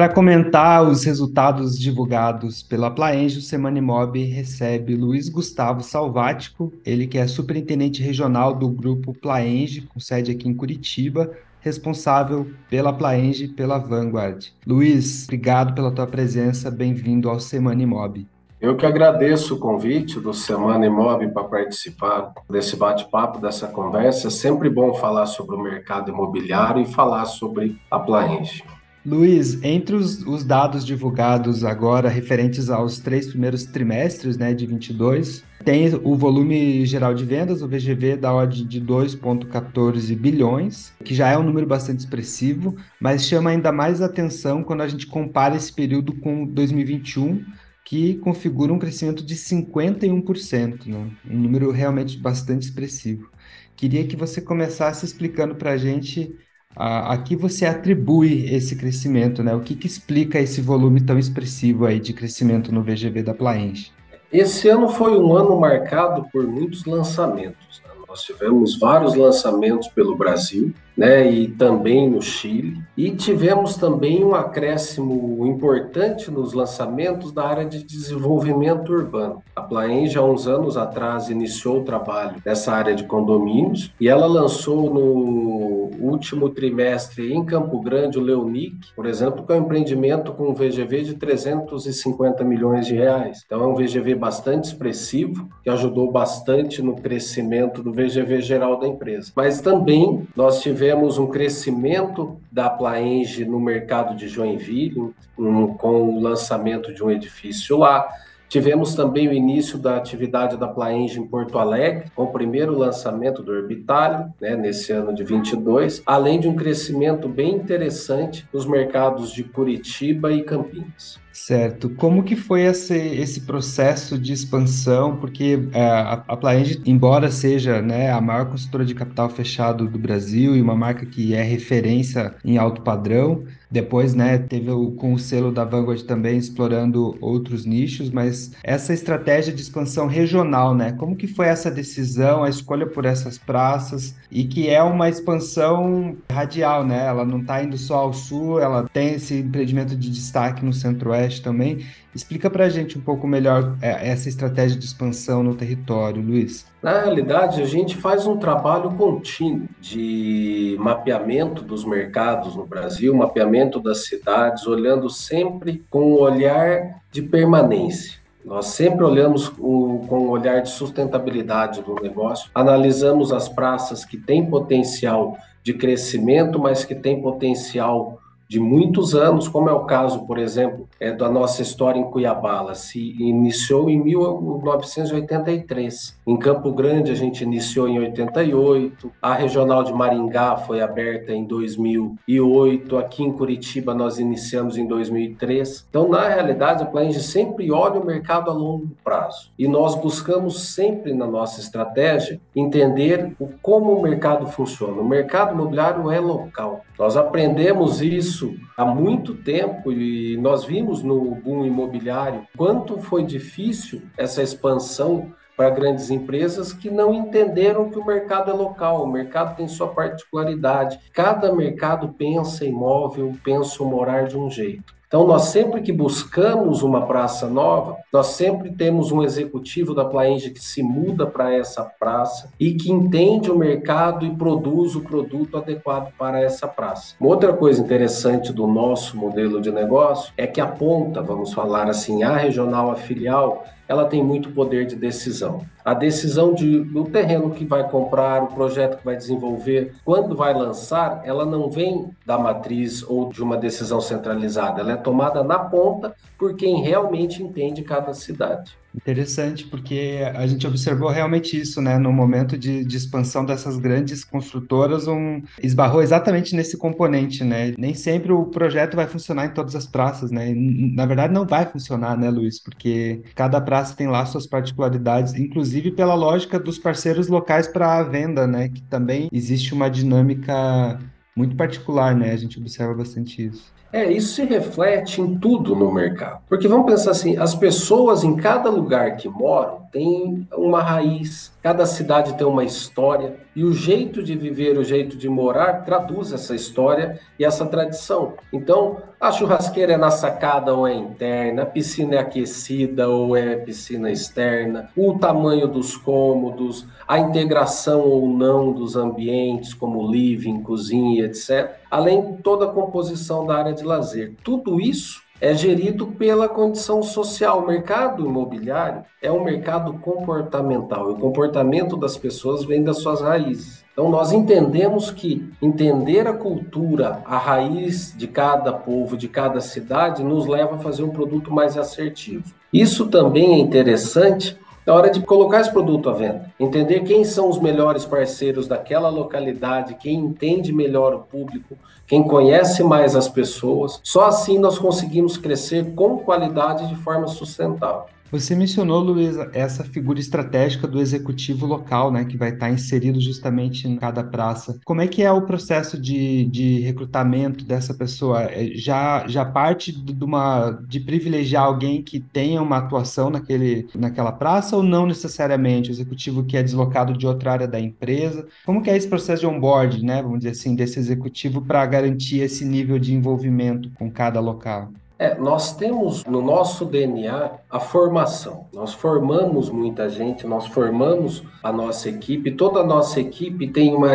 Para 0.00 0.08
comentar 0.08 0.82
os 0.82 1.04
resultados 1.04 1.78
divulgados 1.78 2.62
pela 2.62 2.90
Plaenge, 2.90 3.36
o 3.36 3.42
Semana 3.42 3.76
Imob 3.76 4.18
recebe 4.24 4.96
Luiz 4.96 5.28
Gustavo 5.28 5.82
Salvático, 5.82 6.72
ele 6.86 7.06
que 7.06 7.18
é 7.18 7.26
superintendente 7.26 8.02
regional 8.02 8.54
do 8.54 8.66
grupo 8.70 9.12
Plaenge, 9.12 9.82
com 9.82 10.00
sede 10.00 10.30
aqui 10.32 10.48
em 10.48 10.54
Curitiba, 10.54 11.30
responsável 11.60 12.48
pela 12.70 12.94
Plaenge 12.94 13.44
e 13.44 13.48
pela 13.48 13.76
Vanguard. 13.76 14.46
Luiz, 14.66 15.24
obrigado 15.24 15.74
pela 15.74 15.92
tua 15.92 16.06
presença, 16.06 16.70
bem-vindo 16.70 17.28
ao 17.28 17.38
Semana 17.38 17.82
Imob. 17.82 18.26
Eu 18.58 18.76
que 18.78 18.86
agradeço 18.86 19.56
o 19.56 19.58
convite 19.58 20.18
do 20.18 20.32
Semana 20.32 20.86
Imóvel 20.86 21.28
para 21.30 21.44
participar 21.44 22.32
desse 22.48 22.74
bate-papo, 22.74 23.38
dessa 23.38 23.68
conversa. 23.68 24.28
É 24.28 24.30
sempre 24.30 24.70
bom 24.70 24.94
falar 24.94 25.26
sobre 25.26 25.56
o 25.56 25.62
mercado 25.62 26.10
imobiliário 26.10 26.80
e 26.80 26.86
falar 26.86 27.26
sobre 27.26 27.78
a 27.90 27.98
Plaenge. 27.98 28.64
Luiz, 29.04 29.62
entre 29.62 29.96
os, 29.96 30.26
os, 30.26 30.44
dados 30.44 30.84
divulgados 30.84 31.64
agora 31.64 32.08
referentes 32.08 32.68
aos 32.68 32.98
três 32.98 33.28
primeiros 33.28 33.64
trimestres 33.64 34.36
né, 34.36 34.52
de 34.52 34.66
22, 34.66 35.42
tem 35.64 35.94
o 36.04 36.14
volume 36.14 36.84
geral 36.84 37.14
de 37.14 37.24
vendas, 37.24 37.62
o 37.62 37.68
VGV, 37.68 38.16
da 38.16 38.30
ordem 38.32 38.66
de 38.66 38.78
2,14 38.78 40.14
bilhões, 40.14 40.92
que 41.02 41.14
já 41.14 41.28
é 41.28 41.38
um 41.38 41.42
número 41.42 41.66
bastante 41.66 42.00
expressivo, 42.00 42.76
mas 43.00 43.26
chama 43.26 43.50
ainda 43.50 43.72
mais 43.72 44.02
atenção 44.02 44.62
quando 44.62 44.82
a 44.82 44.88
gente 44.88 45.06
compara 45.06 45.56
esse 45.56 45.72
período 45.72 46.12
com 46.20 46.44
2021, 46.44 47.42
que 47.84 48.16
configura 48.16 48.72
um 48.72 48.78
crescimento 48.78 49.24
de 49.24 49.34
51%, 49.34 50.86
né? 50.86 51.10
um 51.28 51.38
número 51.38 51.70
realmente 51.70 52.18
bastante 52.18 52.62
expressivo. 52.62 53.30
Queria 53.74 54.06
que 54.06 54.14
você 54.14 54.42
começasse 54.42 55.06
explicando 55.06 55.54
para 55.54 55.72
a 55.72 55.76
gente 55.78 56.34
a, 56.74 57.12
a 57.12 57.18
que 57.18 57.34
você 57.34 57.66
atribui 57.66 58.52
esse 58.52 58.76
crescimento, 58.76 59.42
né? 59.42 59.54
O 59.54 59.60
que, 59.60 59.74
que 59.74 59.86
explica 59.86 60.38
esse 60.38 60.60
volume 60.60 61.00
tão 61.00 61.18
expressivo 61.18 61.86
aí 61.86 61.98
de 61.98 62.12
crescimento 62.12 62.72
no 62.72 62.82
VGV 62.82 63.22
da 63.22 63.34
Plaenge? 63.34 63.92
Esse 64.32 64.68
ano 64.68 64.88
foi 64.88 65.18
um 65.18 65.34
ano 65.34 65.58
marcado 65.58 66.26
por 66.32 66.46
muitos 66.46 66.84
lançamentos. 66.84 67.82
Né? 67.84 67.90
Nós 68.08 68.22
tivemos 68.22 68.78
vários 68.78 69.14
lançamentos 69.14 69.88
pelo 69.88 70.16
Brasil, 70.16 70.72
né, 71.00 71.30
e 71.30 71.48
também 71.48 72.10
no 72.10 72.20
Chile. 72.20 72.76
E 72.94 73.10
tivemos 73.12 73.76
também 73.76 74.22
um 74.22 74.34
acréscimo 74.34 75.46
importante 75.46 76.30
nos 76.30 76.52
lançamentos 76.52 77.32
da 77.32 77.42
área 77.42 77.64
de 77.64 77.82
desenvolvimento 77.82 78.92
urbano. 78.92 79.42
A 79.56 79.62
Plaenge, 79.62 80.18
há 80.18 80.22
uns 80.22 80.46
anos 80.46 80.76
atrás, 80.76 81.30
iniciou 81.30 81.78
o 81.78 81.84
trabalho 81.84 82.36
nessa 82.44 82.74
área 82.74 82.94
de 82.94 83.04
condomínios 83.04 83.90
e 83.98 84.10
ela 84.10 84.26
lançou 84.26 84.92
no 84.92 85.90
último 86.06 86.50
trimestre 86.50 87.32
em 87.32 87.46
Campo 87.46 87.80
Grande 87.80 88.18
o 88.18 88.22
Leonic, 88.22 88.94
por 88.94 89.06
exemplo, 89.06 89.46
que 89.46 89.52
é 89.54 89.56
um 89.56 89.62
empreendimento 89.62 90.34
com 90.34 90.50
um 90.50 90.54
VGV 90.54 91.02
de 91.02 91.14
350 91.14 92.44
milhões 92.44 92.86
de 92.86 92.94
reais. 92.94 93.42
Então 93.46 93.62
é 93.62 93.66
um 93.66 93.74
VGV 93.74 94.16
bastante 94.16 94.64
expressivo, 94.64 95.48
que 95.64 95.70
ajudou 95.70 96.12
bastante 96.12 96.82
no 96.82 96.94
crescimento 96.94 97.82
do 97.82 97.90
VGV 97.90 98.42
geral 98.42 98.78
da 98.78 98.86
empresa. 98.86 99.32
Mas 99.34 99.62
também 99.62 100.28
nós 100.36 100.60
tivemos 100.60 100.89
tivemos 100.90 101.18
um 101.18 101.28
crescimento 101.28 102.40
da 102.50 102.68
Plaenge 102.68 103.44
no 103.44 103.60
mercado 103.60 104.16
de 104.16 104.26
Joinville, 104.26 105.14
um, 105.38 105.68
com 105.68 106.02
o 106.02 106.20
lançamento 106.20 106.92
de 106.92 107.00
um 107.00 107.08
edifício 107.08 107.78
lá. 107.78 108.08
Tivemos 108.48 108.96
também 108.96 109.28
o 109.28 109.32
início 109.32 109.78
da 109.78 109.96
atividade 109.96 110.56
da 110.56 110.66
Plaenge 110.66 111.20
em 111.20 111.26
Porto 111.28 111.60
Alegre, 111.60 112.10
com 112.12 112.24
o 112.24 112.32
primeiro 112.32 112.76
lançamento 112.76 113.40
do 113.40 113.52
Orbitalho, 113.52 114.34
né, 114.40 114.56
nesse 114.56 114.90
ano 114.90 115.14
de 115.14 115.22
22, 115.22 116.02
além 116.04 116.40
de 116.40 116.48
um 116.48 116.56
crescimento 116.56 117.28
bem 117.28 117.54
interessante 117.54 118.44
nos 118.52 118.66
mercados 118.66 119.32
de 119.32 119.44
Curitiba 119.44 120.32
e 120.32 120.42
Campinas. 120.42 121.20
Certo. 121.32 121.90
Como 121.90 122.24
que 122.24 122.34
foi 122.34 122.62
esse, 122.62 122.96
esse 122.96 123.42
processo 123.42 124.18
de 124.18 124.32
expansão? 124.32 125.16
Porque 125.16 125.68
é, 125.72 125.80
a, 125.80 126.24
a 126.28 126.38
embora 126.84 127.30
seja 127.30 127.80
né, 127.80 128.10
a 128.10 128.20
maior 128.20 128.46
consultora 128.50 128.84
de 128.84 128.94
capital 128.94 129.30
fechado 129.30 129.88
do 129.88 129.98
Brasil 129.98 130.56
e 130.56 130.60
uma 130.60 130.74
marca 130.74 131.06
que 131.06 131.34
é 131.34 131.42
referência 131.42 132.34
em 132.44 132.58
alto 132.58 132.82
padrão, 132.82 133.44
depois, 133.70 134.14
né, 134.14 134.36
teve 134.36 134.70
o, 134.70 134.90
com 134.92 135.12
o 135.14 135.18
selo 135.18 135.52
da 135.52 135.64
Vanguard 135.64 136.02
também 136.02 136.36
explorando 136.36 137.16
outros 137.20 137.64
nichos, 137.64 138.10
mas 138.10 138.50
essa 138.64 138.92
estratégia 138.92 139.52
de 139.52 139.62
expansão 139.62 140.08
regional, 140.08 140.74
né, 140.74 140.92
como 140.92 141.14
que 141.14 141.28
foi 141.28 141.46
essa 141.46 141.70
decisão, 141.70 142.42
a 142.42 142.48
escolha 142.48 142.86
por 142.86 143.04
essas 143.04 143.38
praças 143.38 144.16
e 144.30 144.44
que 144.44 144.68
é 144.68 144.82
uma 144.82 145.08
expansão 145.08 146.16
radial, 146.30 146.84
né? 146.84 147.06
Ela 147.06 147.24
não 147.24 147.40
está 147.40 147.62
indo 147.62 147.76
só 147.78 147.98
ao 147.98 148.12
sul, 148.12 148.58
ela 148.58 148.88
tem 148.92 149.14
esse 149.14 149.34
empreendimento 149.38 149.94
de 149.94 150.10
destaque 150.10 150.64
no 150.64 150.72
centro-oeste 150.72 151.19
Centro-Oeste 151.20 151.42
também. 151.42 151.84
Explica 152.14 152.48
para 152.48 152.64
a 152.64 152.68
gente 152.68 152.98
um 152.98 153.00
pouco 153.00 153.26
melhor 153.26 153.76
é, 153.80 154.10
essa 154.10 154.28
estratégia 154.28 154.78
de 154.78 154.84
expansão 154.84 155.42
no 155.42 155.54
território, 155.54 156.22
Luiz. 156.22 156.66
Na 156.82 157.02
realidade, 157.02 157.62
a 157.62 157.66
gente 157.66 157.96
faz 157.96 158.26
um 158.26 158.36
trabalho 158.36 158.90
contínuo 158.92 159.68
de 159.80 160.76
mapeamento 160.80 161.62
dos 161.62 161.84
mercados 161.84 162.56
no 162.56 162.66
Brasil, 162.66 163.14
mapeamento 163.14 163.78
das 163.78 164.06
cidades, 164.06 164.66
olhando 164.66 165.08
sempre 165.10 165.84
com 165.90 166.12
um 166.12 166.20
olhar 166.20 167.00
de 167.12 167.22
permanência. 167.22 168.18
Nós 168.44 168.66
sempre 168.68 169.04
olhamos 169.04 169.50
com 169.50 170.00
um 170.10 170.30
olhar 170.30 170.62
de 170.62 170.70
sustentabilidade 170.70 171.82
do 171.82 171.94
negócio, 171.96 172.50
analisamos 172.54 173.32
as 173.32 173.50
praças 173.50 174.02
que 174.04 174.16
têm 174.16 174.46
potencial 174.46 175.36
de 175.62 175.74
crescimento, 175.74 176.58
mas 176.58 176.82
que 176.82 176.94
têm 176.94 177.20
potencial 177.20 178.18
de 178.50 178.58
muitos 178.58 179.14
anos, 179.14 179.46
como 179.46 179.68
é 179.68 179.72
o 179.72 179.84
caso, 179.84 180.26
por 180.26 180.36
exemplo, 180.36 180.88
é 180.98 181.12
da 181.12 181.30
nossa 181.30 181.62
história 181.62 182.00
em 182.00 182.10
Cuiabá. 182.10 182.56
Ela 182.56 182.74
se 182.74 183.14
iniciou 183.20 183.88
em 183.88 184.02
1983. 184.02 186.18
Em 186.26 186.36
Campo 186.36 186.72
Grande, 186.72 187.12
a 187.12 187.14
gente 187.14 187.44
iniciou 187.44 187.86
em 187.86 188.00
88. 188.00 189.12
A 189.22 189.34
regional 189.34 189.84
de 189.84 189.92
Maringá 189.92 190.56
foi 190.56 190.82
aberta 190.82 191.32
em 191.32 191.44
2008. 191.44 192.98
Aqui 192.98 193.22
em 193.22 193.30
Curitiba, 193.30 193.94
nós 193.94 194.18
iniciamos 194.18 194.76
em 194.76 194.84
2003. 194.84 195.86
Então, 195.88 196.08
na 196.08 196.28
realidade, 196.28 196.82
a 196.82 196.86
Plaenge 196.86 197.22
sempre 197.22 197.70
olha 197.70 198.00
o 198.00 198.04
mercado 198.04 198.50
a 198.50 198.52
longo 198.52 198.90
prazo. 199.04 199.52
E 199.56 199.68
nós 199.68 199.94
buscamos 199.94 200.74
sempre, 200.74 201.14
na 201.14 201.28
nossa 201.28 201.60
estratégia, 201.60 202.40
entender 202.56 203.32
o, 203.38 203.46
como 203.62 203.92
o 203.92 204.02
mercado 204.02 204.48
funciona. 204.48 205.00
O 205.00 205.08
mercado 205.08 205.54
imobiliário 205.54 206.10
é 206.10 206.18
local. 206.18 206.80
Nós 206.98 207.16
aprendemos 207.16 208.02
isso 208.02 208.39
isso 208.40 208.56
há 208.76 208.84
muito 208.84 209.34
tempo 209.34 209.92
e 209.92 210.36
nós 210.38 210.64
vimos 210.64 211.02
no 211.02 211.34
boom 211.34 211.66
imobiliário 211.66 212.46
quanto 212.56 212.98
foi 212.98 213.24
difícil 213.24 214.02
essa 214.16 214.42
expansão 214.42 215.32
para 215.56 215.68
grandes 215.68 216.10
empresas 216.10 216.72
que 216.72 216.90
não 216.90 217.12
entenderam 217.12 217.90
que 217.90 217.98
o 217.98 218.06
mercado 218.06 218.50
é 218.50 218.54
local, 218.54 219.04
o 219.04 219.12
mercado 219.12 219.56
tem 219.56 219.68
sua 219.68 219.88
particularidade. 219.88 220.98
Cada 221.12 221.52
mercado 221.52 222.14
pensa 222.16 222.64
imóvel, 222.64 223.36
pensa 223.44 223.84
morar 223.84 224.26
de 224.26 224.38
um 224.38 224.48
jeito. 224.50 224.94
Então, 225.10 225.26
nós 225.26 225.46
sempre 225.46 225.82
que 225.82 225.92
buscamos 225.92 226.84
uma 226.84 227.04
praça 227.04 227.48
nova, 227.48 227.96
nós 228.12 228.28
sempre 228.28 228.70
temos 228.70 229.10
um 229.10 229.24
executivo 229.24 229.92
da 229.92 230.04
Plaenge 230.04 230.52
que 230.52 230.62
se 230.62 230.84
muda 230.84 231.26
para 231.26 231.52
essa 231.52 231.82
praça 231.82 232.52
e 232.60 232.74
que 232.74 232.92
entende 232.92 233.50
o 233.50 233.58
mercado 233.58 234.24
e 234.24 234.30
produz 234.30 234.94
o 234.94 235.00
produto 235.00 235.56
adequado 235.56 236.12
para 236.16 236.40
essa 236.40 236.68
praça. 236.68 237.16
Uma 237.18 237.30
outra 237.30 237.52
coisa 237.52 237.82
interessante 237.82 238.52
do 238.52 238.68
nosso 238.68 239.16
modelo 239.16 239.60
de 239.60 239.72
negócio 239.72 240.32
é 240.36 240.46
que 240.46 240.60
a 240.60 240.66
ponta, 240.68 241.20
vamos 241.20 241.52
falar 241.52 241.88
assim, 241.88 242.22
a 242.22 242.36
regional, 242.36 242.92
a 242.92 242.94
filial, 242.94 243.64
ela 243.90 244.04
tem 244.04 244.22
muito 244.22 244.52
poder 244.52 244.86
de 244.86 244.94
decisão. 244.94 245.66
A 245.84 245.92
decisão 245.92 246.54
de, 246.54 246.78
do 246.84 247.02
terreno 247.06 247.50
que 247.50 247.64
vai 247.64 247.90
comprar, 247.90 248.40
o 248.40 248.46
projeto 248.46 248.98
que 248.98 249.04
vai 249.04 249.16
desenvolver, 249.16 249.94
quando 250.04 250.36
vai 250.36 250.54
lançar, 250.54 251.22
ela 251.24 251.44
não 251.44 251.68
vem 251.68 252.08
da 252.24 252.38
matriz 252.38 253.02
ou 253.02 253.30
de 253.32 253.42
uma 253.42 253.56
decisão 253.56 254.00
centralizada, 254.00 254.80
ela 254.80 254.92
é 254.92 254.96
tomada 254.96 255.42
na 255.42 255.58
ponta 255.58 256.14
por 256.38 256.54
quem 256.54 256.80
realmente 256.80 257.42
entende 257.42 257.82
cada 257.82 258.14
cidade. 258.14 258.78
Interessante, 258.94 259.66
porque 259.66 260.18
a 260.34 260.44
gente 260.48 260.66
observou 260.66 261.10
realmente 261.10 261.58
isso, 261.58 261.80
né? 261.80 261.96
No 261.96 262.12
momento 262.12 262.58
de, 262.58 262.84
de 262.84 262.96
expansão 262.96 263.44
dessas 263.44 263.78
grandes 263.78 264.24
construtoras, 264.24 265.06
um, 265.06 265.40
esbarrou 265.62 266.02
exatamente 266.02 266.56
nesse 266.56 266.76
componente, 266.76 267.44
né? 267.44 267.72
Nem 267.78 267.94
sempre 267.94 268.32
o 268.32 268.46
projeto 268.46 268.96
vai 268.96 269.06
funcionar 269.06 269.46
em 269.46 269.54
todas 269.54 269.76
as 269.76 269.86
praças, 269.86 270.32
né? 270.32 270.52
Na 270.56 271.06
verdade, 271.06 271.32
não 271.32 271.46
vai 271.46 271.66
funcionar, 271.66 272.18
né, 272.18 272.28
Luiz? 272.30 272.58
Porque 272.60 273.22
cada 273.36 273.60
praça 273.60 273.94
tem 273.94 274.08
lá 274.08 274.26
suas 274.26 274.46
particularidades, 274.46 275.34
inclusive 275.34 275.92
pela 275.92 276.14
lógica 276.14 276.58
dos 276.58 276.78
parceiros 276.78 277.28
locais 277.28 277.68
para 277.68 277.98
a 277.98 278.02
venda, 278.02 278.44
né? 278.46 278.68
Que 278.68 278.82
também 278.82 279.28
existe 279.32 279.72
uma 279.72 279.88
dinâmica 279.88 280.98
muito 281.36 281.54
particular, 281.54 282.14
né? 282.14 282.32
A 282.32 282.36
gente 282.36 282.58
observa 282.58 282.94
bastante 282.94 283.46
isso. 283.46 283.72
É, 283.92 284.10
isso 284.10 284.34
se 284.34 284.44
reflete 284.44 285.20
em 285.20 285.36
tudo 285.38 285.74
no 285.74 285.92
mercado. 285.92 286.40
Porque 286.48 286.68
vamos 286.68 286.86
pensar 286.86 287.10
assim, 287.10 287.36
as 287.36 287.54
pessoas 287.54 288.22
em 288.22 288.36
cada 288.36 288.70
lugar 288.70 289.16
que 289.16 289.28
moram 289.28 289.79
têm 289.92 290.46
uma 290.56 290.82
raiz, 290.82 291.52
cada 291.62 291.84
cidade 291.84 292.36
tem 292.36 292.46
uma 292.46 292.64
história, 292.64 293.36
e 293.54 293.64
o 293.64 293.72
jeito 293.72 294.22
de 294.22 294.36
viver, 294.36 294.78
o 294.78 294.84
jeito 294.84 295.16
de 295.16 295.28
morar 295.28 295.84
traduz 295.84 296.32
essa 296.32 296.54
história 296.54 297.20
e 297.38 297.44
essa 297.44 297.66
tradição. 297.66 298.34
Então, 298.52 298.98
a 299.20 299.32
churrasqueira 299.32 299.94
é 299.94 299.96
na 299.96 300.10
sacada 300.10 300.72
ou 300.72 300.86
é 300.86 300.94
interna, 300.94 301.62
a 301.62 301.66
piscina 301.66 302.14
é 302.14 302.18
aquecida 302.18 303.08
ou 303.08 303.36
é 303.36 303.56
piscina 303.56 304.10
externa, 304.10 304.88
o 304.96 305.18
tamanho 305.18 305.68
dos 305.68 305.96
cômodos, 305.96 306.86
a 307.06 307.18
integração 307.18 308.00
ou 308.02 308.28
não 308.28 308.72
dos 308.72 308.96
ambientes, 308.96 309.74
como 309.74 310.10
living, 310.10 310.62
cozinha, 310.62 311.24
etc. 311.24 311.76
Além 311.90 312.32
de 312.32 312.42
toda 312.42 312.66
a 312.66 312.72
composição 312.72 313.46
da 313.46 313.56
área 313.56 313.72
de 313.72 313.84
lazer. 313.84 314.34
Tudo 314.42 314.80
isso 314.80 315.20
é 315.40 315.54
gerido 315.54 316.06
pela 316.06 316.48
condição 316.48 317.02
social. 317.02 317.60
O 317.60 317.66
mercado 317.66 318.26
imobiliário 318.26 319.02
é 319.22 319.30
um 319.32 319.42
mercado 319.42 319.94
comportamental 319.94 321.10
e 321.10 321.14
o 321.14 321.16
comportamento 321.16 321.96
das 321.96 322.16
pessoas 322.16 322.64
vem 322.64 322.82
das 322.82 322.98
suas 322.98 323.20
raízes. 323.20 323.84
Então, 323.92 324.08
nós 324.08 324.32
entendemos 324.32 325.10
que 325.10 325.50
entender 325.60 326.26
a 326.26 326.32
cultura, 326.32 327.22
a 327.24 327.36
raiz 327.36 328.14
de 328.16 328.26
cada 328.26 328.72
povo, 328.72 329.16
de 329.16 329.28
cada 329.28 329.60
cidade, 329.60 330.22
nos 330.22 330.46
leva 330.46 330.76
a 330.76 330.78
fazer 330.78 331.02
um 331.02 331.10
produto 331.10 331.52
mais 331.52 331.76
assertivo. 331.76 332.44
Isso 332.72 333.08
também 333.08 333.54
é 333.54 333.58
interessante 333.58 334.56
na 334.86 334.94
hora 334.94 335.10
de 335.10 335.20
colocar 335.20 335.60
esse 335.60 335.70
produto 335.70 336.08
à 336.08 336.12
venda. 336.12 336.52
Entender 336.58 337.00
quem 337.00 337.24
são 337.24 337.48
os 337.48 337.58
melhores 337.58 338.04
parceiros 338.04 338.66
daquela 338.66 339.08
localidade, 339.08 339.94
quem 339.94 340.14
entende 340.14 340.72
melhor 340.72 341.14
o 341.14 341.20
público, 341.20 341.76
quem 342.06 342.22
conhece 342.22 342.82
mais 342.82 343.14
as 343.14 343.28
pessoas. 343.28 344.00
Só 344.02 344.26
assim 344.26 344.58
nós 344.58 344.78
conseguimos 344.78 345.36
crescer 345.36 345.94
com 345.94 346.18
qualidade 346.18 346.88
de 346.88 346.96
forma 346.96 347.28
sustentável. 347.28 348.04
Você 348.30 348.54
mencionou, 348.54 349.00
Luiz, 349.00 349.36
essa 349.52 349.82
figura 349.82 350.20
estratégica 350.20 350.86
do 350.86 351.00
executivo 351.00 351.66
local, 351.66 352.12
né, 352.12 352.24
que 352.24 352.36
vai 352.36 352.50
estar 352.50 352.70
inserido 352.70 353.20
justamente 353.20 353.88
em 353.88 353.96
cada 353.96 354.22
praça. 354.22 354.78
Como 354.84 355.00
é 355.00 355.08
que 355.08 355.22
é 355.22 355.32
o 355.32 355.42
processo 355.42 356.00
de, 356.00 356.44
de 356.44 356.78
recrutamento 356.78 357.64
dessa 357.64 357.92
pessoa? 357.92 358.42
É, 358.44 358.70
já, 358.76 359.26
já 359.26 359.44
parte 359.44 359.90
de, 359.90 360.24
uma, 360.24 360.70
de 360.86 361.00
privilegiar 361.00 361.64
alguém 361.64 362.02
que 362.02 362.20
tenha 362.20 362.62
uma 362.62 362.76
atuação 362.76 363.30
naquele, 363.30 363.88
naquela 363.96 364.30
praça 364.30 364.76
ou 364.76 364.82
não 364.82 365.06
necessariamente? 365.06 365.90
O 365.90 365.92
executivo 365.92 366.44
que 366.44 366.56
é 366.56 366.62
deslocado 366.62 367.18
de 367.18 367.26
outra 367.26 367.52
área 367.52 367.66
da 367.66 367.80
empresa? 367.80 368.46
Como 368.64 368.80
que 368.80 368.90
é 368.90 368.96
esse 368.96 369.08
processo 369.08 369.40
de 369.40 369.46
onboard, 369.48 370.04
né, 370.04 370.22
vamos 370.22 370.38
dizer 370.38 370.50
assim, 370.50 370.76
desse 370.76 371.00
executivo 371.00 371.62
para 371.62 371.84
garantir 371.84 372.38
esse 372.38 372.64
nível 372.64 372.96
de 372.96 373.12
envolvimento 373.12 373.90
com 373.98 374.08
cada 374.08 374.38
local? 374.38 374.92
É, 375.20 375.34
nós 375.34 375.76
temos 375.76 376.24
no 376.24 376.40
nosso 376.40 376.86
DNA 376.86 377.50
a 377.68 377.78
formação. 377.78 378.68
Nós 378.72 378.94
formamos 378.94 379.68
muita 379.68 380.08
gente, 380.08 380.46
nós 380.46 380.66
formamos 380.68 381.42
a 381.62 381.70
nossa 381.70 382.08
equipe, 382.08 382.52
toda 382.52 382.80
a 382.80 382.86
nossa 382.86 383.20
equipe 383.20 383.68
tem 383.68 383.94
uma 383.94 384.08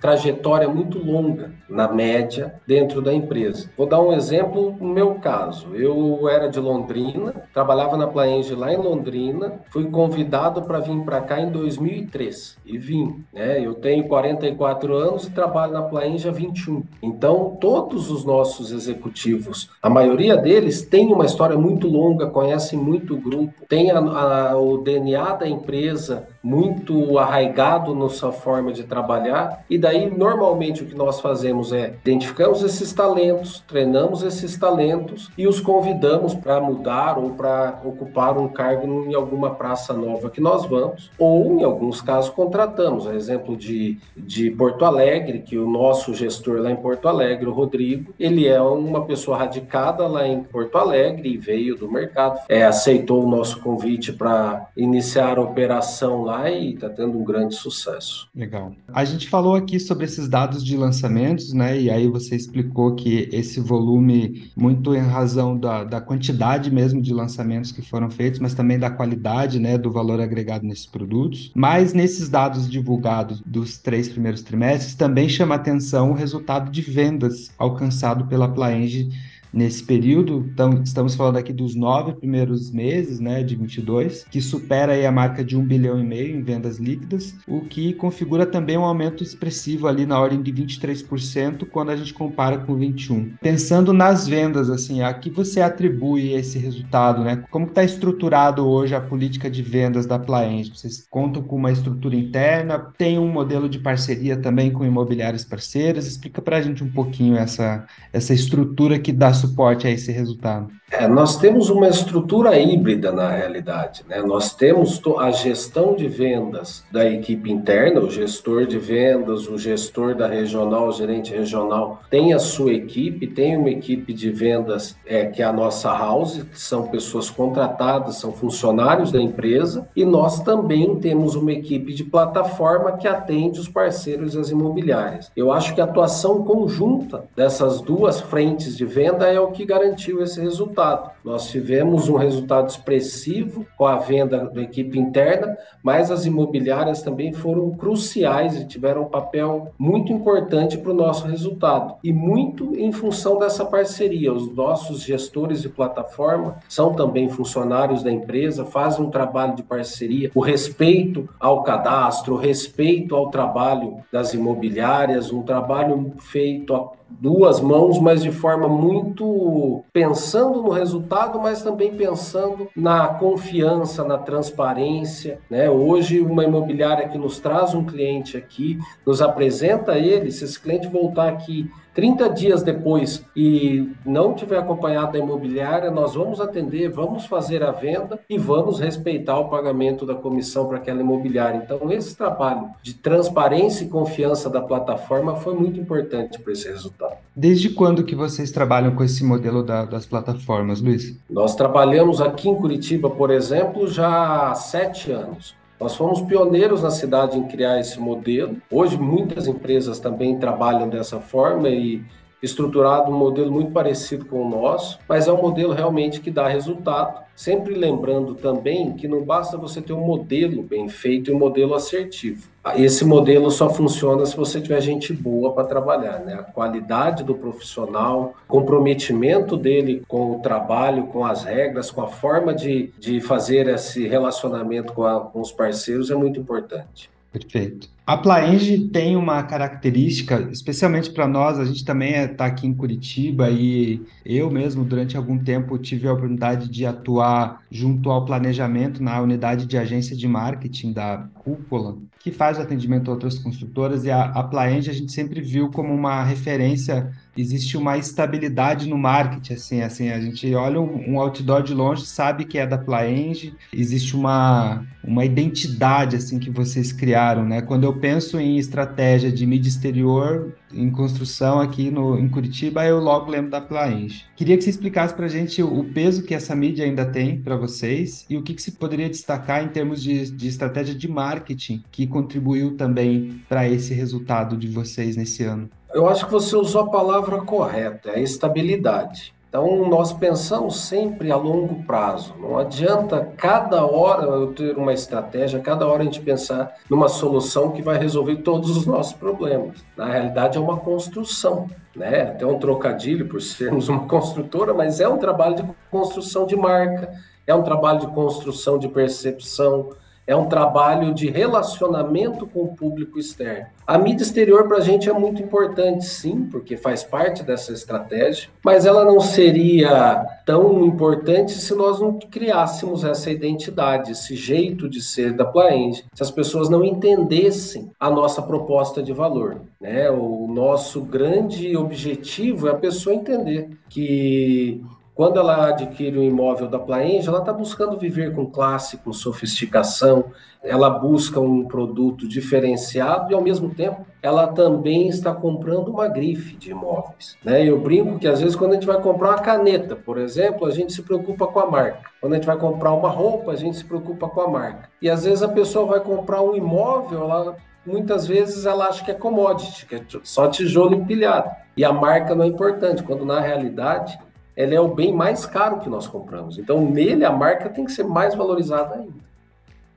trajetória 0.00 0.66
muito 0.66 0.98
longa, 0.98 1.52
na 1.68 1.88
média, 1.88 2.54
dentro 2.66 3.02
da 3.02 3.12
empresa. 3.12 3.70
Vou 3.76 3.86
dar 3.86 4.00
um 4.00 4.12
exemplo 4.12 4.74
no 4.80 4.88
meu 4.88 5.14
caso. 5.16 5.74
Eu 5.74 6.28
era 6.28 6.48
de 6.48 6.60
Londrina, 6.60 7.34
trabalhava 7.52 7.96
na 7.96 8.06
Plaenge 8.06 8.54
lá 8.54 8.72
em 8.72 8.76
Londrina, 8.76 9.60
fui 9.70 9.84
convidado 9.90 10.62
para 10.62 10.80
vir 10.80 11.00
para 11.02 11.20
cá 11.20 11.40
em 11.40 11.50
2003 11.50 12.58
e 12.64 12.78
vim. 12.78 13.24
Né? 13.32 13.60
Eu 13.64 13.74
tenho 13.74 14.06
44 14.06 14.94
anos 14.94 15.26
e 15.26 15.30
trabalho 15.30 15.72
na 15.72 15.82
Plaenge 15.82 16.28
há 16.28 16.32
21. 16.32 16.82
Então, 17.02 17.56
todos 17.60 18.10
os 18.10 18.24
nossos 18.24 18.72
executivos, 18.72 19.70
a 19.82 19.90
maioria 19.90 20.36
deles 20.36 20.82
tem 20.82 21.12
uma 21.12 21.26
história 21.26 21.56
muito 21.56 21.88
longa, 21.88 22.26
conhecem 22.26 22.78
muito 22.78 23.14
o 23.14 23.20
grupo, 23.20 23.52
tem 23.68 23.90
a, 23.90 23.98
a, 23.98 24.56
o 24.56 24.78
DNA 24.78 25.34
da 25.34 25.48
empresa 25.48 26.28
muito 26.42 27.18
arraigado 27.18 27.94
na 27.94 28.08
sua 28.08 28.32
forma 28.32 28.72
de 28.72 28.84
trabalhar 28.84 29.64
e 29.68 29.76
daí, 29.76 30.08
normalmente, 30.08 30.82
o 30.82 30.86
que 30.86 30.94
nós 30.94 31.20
fazemos 31.20 31.55
é 31.72 31.94
identificamos 32.04 32.62
esses 32.62 32.92
talentos, 32.92 33.62
treinamos 33.66 34.22
esses 34.22 34.56
talentos 34.56 35.30
e 35.36 35.46
os 35.46 35.60
convidamos 35.60 36.34
para 36.34 36.60
mudar 36.60 37.18
ou 37.18 37.30
para 37.30 37.80
ocupar 37.84 38.38
um 38.38 38.48
cargo 38.48 38.86
em 38.86 39.14
alguma 39.14 39.54
praça 39.54 39.92
nova 39.92 40.30
que 40.30 40.40
nós 40.40 40.64
vamos, 40.66 41.10
ou 41.18 41.58
em 41.58 41.64
alguns 41.64 42.00
casos 42.00 42.30
contratamos. 42.30 43.06
A 43.06 43.14
exemplo 43.14 43.56
de, 43.56 43.98
de 44.16 44.50
Porto 44.50 44.84
Alegre, 44.84 45.40
que 45.40 45.58
o 45.58 45.68
nosso 45.68 46.14
gestor 46.14 46.60
lá 46.60 46.70
em 46.70 46.76
Porto 46.76 47.08
Alegre, 47.08 47.46
o 47.46 47.52
Rodrigo, 47.52 48.14
ele 48.18 48.46
é 48.46 48.60
uma 48.60 49.04
pessoa 49.04 49.38
radicada 49.38 50.06
lá 50.06 50.26
em 50.26 50.42
Porto 50.42 50.78
Alegre 50.78 51.28
e 51.28 51.36
veio 51.36 51.76
do 51.76 51.90
mercado. 51.90 52.40
É 52.48 52.64
aceitou 52.64 53.24
o 53.24 53.30
nosso 53.30 53.60
convite 53.60 54.12
para 54.12 54.68
iniciar 54.76 55.38
a 55.38 55.42
operação 55.42 56.22
lá 56.22 56.50
e 56.50 56.74
está 56.74 56.88
tendo 56.88 57.18
um 57.18 57.24
grande 57.24 57.54
sucesso. 57.54 58.28
Legal. 58.34 58.72
A 58.88 59.04
gente 59.04 59.28
falou 59.28 59.54
aqui 59.54 59.78
sobre 59.80 60.04
esses 60.04 60.28
dados 60.28 60.64
de 60.64 60.76
lançamentos, 60.76 61.45
né? 61.52 61.80
E 61.80 61.90
aí 61.90 62.06
você 62.06 62.36
explicou 62.36 62.94
que 62.94 63.28
esse 63.32 63.60
volume, 63.60 64.50
muito 64.56 64.94
em 64.94 65.00
razão 65.00 65.56
da, 65.56 65.84
da 65.84 66.00
quantidade 66.00 66.70
mesmo 66.70 67.00
de 67.00 67.12
lançamentos 67.12 67.72
que 67.72 67.82
foram 67.82 68.10
feitos, 68.10 68.40
mas 68.40 68.54
também 68.54 68.78
da 68.78 68.90
qualidade, 68.90 69.58
né? 69.58 69.76
Do 69.76 69.90
valor 69.90 70.20
agregado 70.20 70.66
nesses 70.66 70.86
produtos. 70.86 71.50
Mas 71.54 71.92
nesses 71.92 72.28
dados 72.28 72.68
divulgados 72.68 73.40
dos 73.44 73.78
três 73.78 74.08
primeiros 74.08 74.42
trimestres, 74.42 74.94
também 74.94 75.28
chama 75.28 75.54
atenção 75.54 76.10
o 76.10 76.14
resultado 76.14 76.70
de 76.70 76.82
vendas 76.82 77.50
alcançado 77.58 78.26
pela 78.26 78.48
Plaenge 78.48 79.08
nesse 79.52 79.82
período. 79.84 80.46
Então, 80.52 80.82
estamos 80.82 81.14
falando 81.14 81.36
aqui 81.36 81.52
dos 81.52 81.74
nove 81.74 82.12
primeiros 82.12 82.70
meses 82.70 83.20
né, 83.20 83.42
de 83.42 83.56
22, 83.56 84.24
que 84.30 84.40
supera 84.40 84.92
aí 84.92 85.06
a 85.06 85.12
marca 85.12 85.44
de 85.44 85.56
um 85.56 85.64
bilhão 85.64 85.98
e 85.98 86.04
meio 86.04 86.36
em 86.36 86.42
vendas 86.42 86.78
líquidas, 86.78 87.34
o 87.46 87.60
que 87.60 87.92
configura 87.94 88.46
também 88.46 88.76
um 88.76 88.84
aumento 88.84 89.22
expressivo 89.22 89.86
ali 89.86 90.06
na 90.06 90.18
ordem 90.20 90.42
de 90.42 90.52
23% 90.52 91.66
quando 91.70 91.90
a 91.90 91.96
gente 91.96 92.12
compara 92.12 92.58
com 92.58 92.76
21. 92.76 93.34
Pensando 93.40 93.92
nas 93.92 94.26
vendas, 94.26 94.70
assim, 94.70 95.02
a 95.02 95.12
que 95.12 95.30
você 95.30 95.60
atribui 95.60 96.32
esse 96.32 96.58
resultado, 96.58 97.22
né? 97.22 97.44
Como 97.50 97.66
está 97.66 97.82
estruturado 97.82 98.66
hoje 98.66 98.94
a 98.94 99.00
política 99.00 99.50
de 99.50 99.62
vendas 99.62 100.06
da 100.06 100.18
Plaenge? 100.18 100.70
Vocês 100.74 101.06
contam 101.08 101.42
com 101.42 101.56
uma 101.56 101.72
estrutura 101.72 102.16
interna? 102.16 102.78
Tem 102.96 103.18
um 103.18 103.28
modelo 103.28 103.68
de 103.68 103.78
parceria 103.78 104.36
também 104.36 104.70
com 104.70 104.84
imobiliários 104.84 105.44
parceiras? 105.44 106.06
Explica 106.06 106.42
para 106.42 106.58
a 106.58 106.62
gente 106.62 106.82
um 106.82 106.90
pouquinho 106.90 107.36
essa, 107.36 107.86
essa 108.12 108.34
estrutura 108.34 108.98
que 108.98 109.12
dá 109.12 109.32
suporte 109.36 109.86
a 109.86 109.90
esse 109.90 110.10
resultado? 110.12 110.70
É, 110.90 111.08
nós 111.08 111.36
temos 111.36 111.68
uma 111.68 111.88
estrutura 111.88 112.56
híbrida 112.56 113.10
na 113.10 113.28
realidade. 113.28 114.04
Né? 114.08 114.22
Nós 114.22 114.54
temos 114.54 115.02
a 115.18 115.32
gestão 115.32 115.96
de 115.96 116.06
vendas 116.06 116.84
da 116.92 117.04
equipe 117.04 117.50
interna, 117.50 118.00
o 118.00 118.10
gestor 118.10 118.66
de 118.66 118.78
vendas, 118.78 119.48
o 119.48 119.58
gestor 119.58 120.14
da 120.14 120.28
regional, 120.28 120.86
o 120.86 120.92
gerente 120.92 121.34
regional, 121.34 122.02
tem 122.08 122.32
a 122.32 122.38
sua 122.38 122.72
equipe, 122.72 123.26
tem 123.26 123.56
uma 123.56 123.68
equipe 123.68 124.12
de 124.12 124.30
vendas 124.30 124.96
é, 125.04 125.26
que 125.26 125.42
é 125.42 125.44
a 125.44 125.52
nossa 125.52 125.90
house, 125.90 126.44
que 126.44 126.60
são 126.60 126.86
pessoas 126.86 127.28
contratadas, 127.28 128.16
são 128.16 128.32
funcionários 128.32 129.10
da 129.10 129.20
empresa, 129.20 129.88
e 129.96 130.04
nós 130.04 130.40
também 130.40 131.00
temos 131.00 131.34
uma 131.34 131.50
equipe 131.50 131.92
de 131.92 132.04
plataforma 132.04 132.92
que 132.92 133.08
atende 133.08 133.58
os 133.58 133.68
parceiros 133.68 134.34
e 134.34 134.38
as 134.38 134.50
imobiliárias. 134.50 135.32
Eu 135.36 135.50
acho 135.50 135.74
que 135.74 135.80
a 135.80 135.84
atuação 135.84 136.44
conjunta 136.44 137.24
dessas 137.34 137.80
duas 137.80 138.20
frentes 138.20 138.76
de 138.76 138.84
venda 138.84 139.26
é 139.26 139.40
o 139.40 139.50
que 139.50 139.64
garantiu 139.64 140.22
esse 140.22 140.40
resultado. 140.40 140.75
Nós 141.24 141.48
tivemos 141.48 142.08
um 142.08 142.16
resultado 142.16 142.68
expressivo 142.68 143.66
com 143.76 143.86
a 143.86 143.96
venda 143.96 144.46
da 144.46 144.62
equipe 144.62 144.98
interna, 144.98 145.56
mas 145.82 146.10
as 146.10 146.26
imobiliárias 146.26 147.02
também 147.02 147.32
foram 147.32 147.70
cruciais 147.70 148.56
e 148.56 148.66
tiveram 148.66 149.02
um 149.02 149.08
papel 149.08 149.72
muito 149.78 150.12
importante 150.12 150.78
para 150.78 150.92
o 150.92 150.94
nosso 150.94 151.26
resultado. 151.26 151.96
E 152.04 152.12
muito 152.12 152.76
em 152.76 152.92
função 152.92 153.38
dessa 153.38 153.64
parceria. 153.64 154.32
Os 154.32 154.54
nossos 154.54 155.02
gestores 155.02 155.62
de 155.62 155.68
plataforma 155.68 156.58
são 156.68 156.94
também 156.94 157.28
funcionários 157.28 158.02
da 158.02 158.12
empresa, 158.12 158.64
fazem 158.64 159.04
um 159.04 159.10
trabalho 159.10 159.56
de 159.56 159.62
parceria, 159.62 160.30
o 160.34 160.40
respeito 160.40 161.28
ao 161.40 161.62
cadastro, 161.62 162.34
o 162.34 162.38
respeito 162.38 163.14
ao 163.14 163.30
trabalho 163.30 163.98
das 164.12 164.34
imobiliárias, 164.34 165.32
um 165.32 165.42
trabalho 165.42 166.12
feito 166.18 166.74
a 166.74 166.96
duas 167.08 167.60
mãos, 167.60 167.98
mas 167.98 168.22
de 168.22 168.30
forma 168.30 168.68
muito 168.68 169.84
pensando 169.92 170.62
no 170.62 170.70
resultado, 170.70 171.40
mas 171.40 171.62
também 171.62 171.94
pensando 171.94 172.68
na 172.76 173.08
confiança, 173.08 174.04
na 174.04 174.18
transparência. 174.18 175.38
Né? 175.48 175.70
Hoje, 175.70 176.20
uma 176.20 176.44
imobiliária 176.44 177.08
que 177.08 177.18
nos 177.18 177.38
traz 177.38 177.74
um 177.74 177.84
cliente 177.84 178.36
aqui, 178.36 178.78
nos 179.06 179.22
apresenta 179.22 179.98
ele, 179.98 180.30
se 180.30 180.44
esse 180.44 180.60
cliente 180.60 180.88
voltar 180.88 181.28
aqui 181.28 181.70
30 181.96 182.28
dias 182.28 182.62
depois 182.62 183.24
e 183.34 183.90
não 184.04 184.34
tiver 184.34 184.58
acompanhado 184.58 185.16
a 185.16 185.18
imobiliária, 185.20 185.90
nós 185.90 186.14
vamos 186.14 186.42
atender, 186.42 186.90
vamos 186.90 187.24
fazer 187.24 187.62
a 187.62 187.72
venda 187.72 188.20
e 188.28 188.36
vamos 188.36 188.78
respeitar 188.78 189.38
o 189.38 189.48
pagamento 189.48 190.04
da 190.04 190.14
comissão 190.14 190.68
para 190.68 190.76
aquela 190.76 191.00
imobiliária. 191.00 191.62
Então, 191.64 191.90
esse 191.90 192.14
trabalho 192.14 192.68
de 192.82 192.92
transparência 192.92 193.84
e 193.84 193.88
confiança 193.88 194.50
da 194.50 194.60
plataforma 194.60 195.36
foi 195.36 195.54
muito 195.54 195.80
importante 195.80 196.38
para 196.38 196.52
esse 196.52 196.68
resultado. 196.68 197.16
Desde 197.34 197.70
quando 197.70 198.04
que 198.04 198.14
vocês 198.14 198.50
trabalham 198.50 198.94
com 198.94 199.02
esse 199.02 199.24
modelo 199.24 199.62
da, 199.62 199.86
das 199.86 200.04
plataformas, 200.04 200.82
Luiz? 200.82 201.18
Nós 201.30 201.54
trabalhamos 201.54 202.20
aqui 202.20 202.50
em 202.50 202.56
Curitiba, 202.56 203.08
por 203.08 203.30
exemplo, 203.30 203.88
já 203.88 204.50
há 204.50 204.54
sete 204.54 205.10
anos. 205.10 205.54
Nós 205.78 205.94
fomos 205.94 206.22
pioneiros 206.22 206.82
na 206.82 206.90
cidade 206.90 207.38
em 207.38 207.46
criar 207.46 207.78
esse 207.78 208.00
modelo. 208.00 208.56
Hoje, 208.70 208.96
muitas 208.96 209.46
empresas 209.46 210.00
também 210.00 210.38
trabalham 210.38 210.88
dessa 210.88 211.20
forma 211.20 211.68
e 211.68 212.02
estruturado 212.42 213.10
um 213.10 213.16
modelo 213.16 213.50
muito 213.50 213.70
parecido 213.70 214.24
com 214.24 214.42
o 214.42 214.48
nosso, 214.48 214.98
mas 215.08 215.26
é 215.26 215.32
um 215.32 215.40
modelo 215.40 215.72
realmente 215.72 216.20
que 216.20 216.30
dá 216.30 216.48
resultado. 216.48 217.24
Sempre 217.34 217.74
lembrando 217.74 218.34
também 218.34 218.94
que 218.94 219.06
não 219.06 219.22
basta 219.22 219.58
você 219.58 219.82
ter 219.82 219.92
um 219.92 220.00
modelo 220.00 220.62
bem 220.62 220.88
feito 220.88 221.30
e 221.30 221.34
um 221.34 221.38
modelo 221.38 221.74
assertivo. 221.74 222.48
Esse 222.74 223.04
modelo 223.04 223.50
só 223.50 223.68
funciona 223.68 224.24
se 224.24 224.34
você 224.34 224.60
tiver 224.60 224.80
gente 224.80 225.12
boa 225.12 225.52
para 225.52 225.64
trabalhar, 225.64 226.20
né? 226.20 226.34
A 226.34 226.42
qualidade 226.42 227.22
do 227.22 227.34
profissional, 227.34 228.34
comprometimento 228.48 229.56
dele 229.56 230.02
com 230.08 230.32
o 230.32 230.38
trabalho, 230.40 231.08
com 231.08 231.26
as 231.26 231.44
regras, 231.44 231.90
com 231.90 232.00
a 232.00 232.08
forma 232.08 232.54
de, 232.54 232.90
de 232.98 233.20
fazer 233.20 233.68
esse 233.68 234.06
relacionamento 234.06 234.94
com, 234.94 235.04
a, 235.04 235.20
com 235.20 235.40
os 235.40 235.52
parceiros 235.52 236.10
é 236.10 236.14
muito 236.14 236.40
importante. 236.40 237.10
Perfeito. 237.30 237.95
A 238.06 238.16
Plaenge 238.16 238.88
tem 238.90 239.16
uma 239.16 239.42
característica, 239.42 240.48
especialmente 240.52 241.10
para 241.10 241.26
nós, 241.26 241.58
a 241.58 241.64
gente 241.64 241.84
também 241.84 242.14
está 242.14 242.44
é, 242.44 242.48
aqui 242.48 242.64
em 242.64 242.72
Curitiba 242.72 243.50
e 243.50 244.00
eu 244.24 244.48
mesmo, 244.48 244.84
durante 244.84 245.16
algum 245.16 245.36
tempo, 245.36 245.76
tive 245.76 246.06
a 246.06 246.12
oportunidade 246.12 246.70
de 246.70 246.86
atuar 246.86 247.62
junto 247.68 248.08
ao 248.08 248.24
planejamento 248.24 249.02
na 249.02 249.20
unidade 249.20 249.66
de 249.66 249.76
agência 249.76 250.14
de 250.16 250.28
marketing 250.28 250.92
da 250.92 251.26
Cúpula, 251.46 251.96
que 252.18 252.32
faz 252.32 252.58
o 252.58 252.62
atendimento 252.62 253.08
a 253.08 253.14
outras 253.14 253.38
construtoras, 253.38 254.04
e 254.04 254.10
a, 254.10 254.24
a 254.24 254.60
a 254.66 254.80
gente 254.80 255.12
sempre 255.12 255.40
viu 255.40 255.70
como 255.70 255.94
uma 255.94 256.24
referência 256.24 257.08
existe 257.36 257.76
uma 257.76 257.98
estabilidade 257.98 258.88
no 258.88 258.96
marketing, 258.96 259.52
assim, 259.52 259.82
assim, 259.82 260.10
a 260.10 260.20
gente 260.20 260.52
olha 260.54 260.80
um, 260.80 261.12
um 261.12 261.20
outdoor 261.20 261.62
de 261.62 261.74
longe, 261.74 262.06
sabe 262.06 262.46
que 262.46 262.58
é 262.58 262.66
da 262.66 262.78
Plaenge, 262.78 263.54
existe 263.72 264.16
uma, 264.16 264.84
uma 265.04 265.24
identidade, 265.24 266.16
assim, 266.16 266.38
que 266.38 266.50
vocês 266.50 266.92
criaram, 266.92 267.44
né? 267.44 267.60
Quando 267.60 267.84
eu 267.84 267.94
penso 267.94 268.40
em 268.40 268.56
estratégia 268.56 269.30
de 269.30 269.46
mídia 269.46 269.68
exterior, 269.68 270.54
em 270.72 270.90
construção 270.90 271.60
aqui 271.60 271.90
no, 271.90 272.18
em 272.18 272.28
Curitiba, 272.28 272.84
eu 272.84 272.98
logo 272.98 273.30
lembro 273.30 273.50
da 273.50 273.60
Plaenge. 273.60 274.24
Queria 274.34 274.56
que 274.56 274.64
você 274.64 274.70
explicasse 274.70 275.14
para 275.14 275.26
a 275.26 275.28
gente 275.28 275.62
o 275.62 275.84
peso 275.84 276.22
que 276.22 276.34
essa 276.34 276.54
mídia 276.54 276.84
ainda 276.84 277.04
tem 277.04 277.40
para 277.40 277.56
vocês 277.56 278.26
e 278.28 278.36
o 278.36 278.42
que, 278.42 278.54
que 278.54 278.62
se 278.62 278.72
poderia 278.72 279.08
destacar 279.08 279.64
em 279.64 279.68
termos 279.68 280.02
de, 280.02 280.30
de 280.30 280.48
estratégia 280.48 280.94
de 280.94 281.08
marketing 281.08 281.82
que 281.90 282.06
contribuiu 282.06 282.76
também 282.76 283.40
para 283.48 283.68
esse 283.68 283.94
resultado 283.94 284.56
de 284.56 284.68
vocês 284.68 285.16
nesse 285.16 285.44
ano. 285.44 285.68
Eu 285.94 286.08
acho 286.08 286.26
que 286.26 286.32
você 286.32 286.54
usou 286.56 286.82
a 286.82 286.90
palavra 286.90 287.40
correta, 287.40 288.10
é 288.10 288.20
estabilidade. 288.20 289.32
Então, 289.56 289.88
nós 289.88 290.12
pensamos 290.12 290.80
sempre 290.80 291.32
a 291.32 291.36
longo 291.36 291.82
prazo. 291.84 292.34
Não 292.38 292.58
adianta 292.58 293.26
cada 293.38 293.86
hora 293.86 294.26
eu 294.26 294.52
ter 294.52 294.76
uma 294.76 294.92
estratégia, 294.92 295.60
cada 295.60 295.86
hora 295.86 296.02
a 296.02 296.04
gente 296.04 296.20
pensar 296.20 296.74
numa 296.90 297.08
solução 297.08 297.70
que 297.70 297.80
vai 297.80 297.96
resolver 297.96 298.36
todos 298.36 298.76
os 298.76 298.84
nossos 298.84 299.14
problemas. 299.14 299.82
Na 299.96 300.04
realidade, 300.04 300.58
é 300.58 300.60
uma 300.60 300.76
construção. 300.76 301.70
Né? 301.94 302.24
Até 302.24 302.44
um 302.44 302.58
trocadilho 302.58 303.28
por 303.28 303.40
sermos 303.40 303.88
uma 303.88 304.06
construtora, 304.06 304.74
mas 304.74 305.00
é 305.00 305.08
um 305.08 305.16
trabalho 305.16 305.56
de 305.56 305.64
construção 305.90 306.44
de 306.44 306.54
marca, 306.54 307.14
é 307.46 307.54
um 307.54 307.62
trabalho 307.62 308.00
de 308.00 308.08
construção 308.08 308.78
de 308.78 308.88
percepção, 308.88 309.88
é 310.26 310.34
um 310.34 310.46
trabalho 310.46 311.14
de 311.14 311.30
relacionamento 311.30 312.46
com 312.46 312.64
o 312.64 312.74
público 312.74 313.18
externo. 313.18 313.66
A 313.86 313.96
mídia 313.96 314.24
exterior 314.24 314.66
para 314.66 314.78
a 314.78 314.80
gente 314.80 315.08
é 315.08 315.12
muito 315.12 315.40
importante, 315.40 316.04
sim, 316.04 316.48
porque 316.50 316.76
faz 316.76 317.04
parte 317.04 317.44
dessa 317.44 317.72
estratégia, 317.72 318.48
mas 318.64 318.84
ela 318.84 319.04
não 319.04 319.20
seria 319.20 320.26
tão 320.44 320.84
importante 320.84 321.52
se 321.52 321.72
nós 321.72 322.00
não 322.00 322.18
criássemos 322.18 323.04
essa 323.04 323.30
identidade, 323.30 324.10
esse 324.10 324.34
jeito 324.34 324.88
de 324.88 325.00
ser 325.00 325.32
da 325.32 325.44
Plaenge, 325.44 326.04
se 326.12 326.22
as 326.22 326.32
pessoas 326.32 326.68
não 326.68 326.84
entendessem 326.84 327.90
a 328.00 328.10
nossa 328.10 328.42
proposta 328.42 329.00
de 329.00 329.12
valor. 329.12 329.60
Né? 329.80 330.10
O 330.10 330.48
nosso 330.48 331.02
grande 331.02 331.76
objetivo 331.76 332.66
é 332.66 332.72
a 332.72 332.76
pessoa 332.76 333.14
entender 333.14 333.70
que 333.88 334.82
quando 335.16 335.38
ela 335.38 335.70
adquire 335.70 336.18
um 336.18 336.22
imóvel 336.22 336.68
da 336.68 336.78
Plaenge, 336.78 337.26
ela 337.26 337.38
está 337.38 337.50
buscando 337.50 337.96
viver 337.96 338.34
com 338.34 338.44
classe, 338.44 338.98
com 338.98 339.14
sofisticação, 339.14 340.26
ela 340.62 340.90
busca 340.90 341.40
um 341.40 341.64
produto 341.64 342.28
diferenciado 342.28 343.32
e, 343.32 343.34
ao 343.34 343.40
mesmo 343.40 343.74
tempo, 343.74 344.04
ela 344.22 344.48
também 344.48 345.08
está 345.08 345.32
comprando 345.32 345.88
uma 345.88 346.06
grife 346.06 346.54
de 346.56 346.70
imóveis. 346.70 347.34
Né? 347.42 347.64
Eu 347.64 347.80
brinco 347.80 348.18
que, 348.18 348.28
às 348.28 348.40
vezes, 348.40 348.54
quando 348.54 348.72
a 348.72 348.74
gente 348.74 348.86
vai 348.86 349.00
comprar 349.00 349.30
uma 349.30 349.38
caneta, 349.38 349.96
por 349.96 350.18
exemplo, 350.18 350.66
a 350.66 350.70
gente 350.70 350.92
se 350.92 351.00
preocupa 351.00 351.46
com 351.46 351.60
a 351.60 351.70
marca. 351.70 352.10
Quando 352.20 352.34
a 352.34 352.36
gente 352.36 352.46
vai 352.46 352.58
comprar 352.58 352.92
uma 352.92 353.08
roupa, 353.08 353.52
a 353.52 353.56
gente 353.56 353.78
se 353.78 353.84
preocupa 353.86 354.28
com 354.28 354.42
a 354.42 354.48
marca. 354.48 354.90
E, 355.00 355.08
às 355.08 355.24
vezes, 355.24 355.42
a 355.42 355.48
pessoa 355.48 355.86
vai 355.86 356.00
comprar 356.00 356.42
um 356.42 356.54
imóvel, 356.54 357.22
ela 357.22 357.56
muitas 357.86 358.26
vezes 358.26 358.66
ela 358.66 358.88
acha 358.88 359.02
que 359.02 359.12
é 359.12 359.14
commodity, 359.14 359.86
que 359.86 359.94
é 359.94 360.02
só 360.24 360.48
tijolo 360.48 360.94
empilhado. 360.94 361.48
E 361.76 361.84
a 361.84 361.92
marca 361.92 362.34
não 362.34 362.44
é 362.44 362.48
importante, 362.48 363.02
quando 363.02 363.24
na 363.24 363.40
realidade 363.40 364.18
ela 364.56 364.74
é 364.74 364.80
o 364.80 364.94
bem 364.94 365.12
mais 365.12 365.44
caro 365.44 365.80
que 365.80 365.88
nós 365.88 366.06
compramos. 366.06 366.58
Então, 366.58 366.90
nele, 366.90 367.24
a 367.24 367.30
marca 367.30 367.68
tem 367.68 367.84
que 367.84 367.92
ser 367.92 368.04
mais 368.04 368.34
valorizada 368.34 368.94
ainda. 368.94 369.26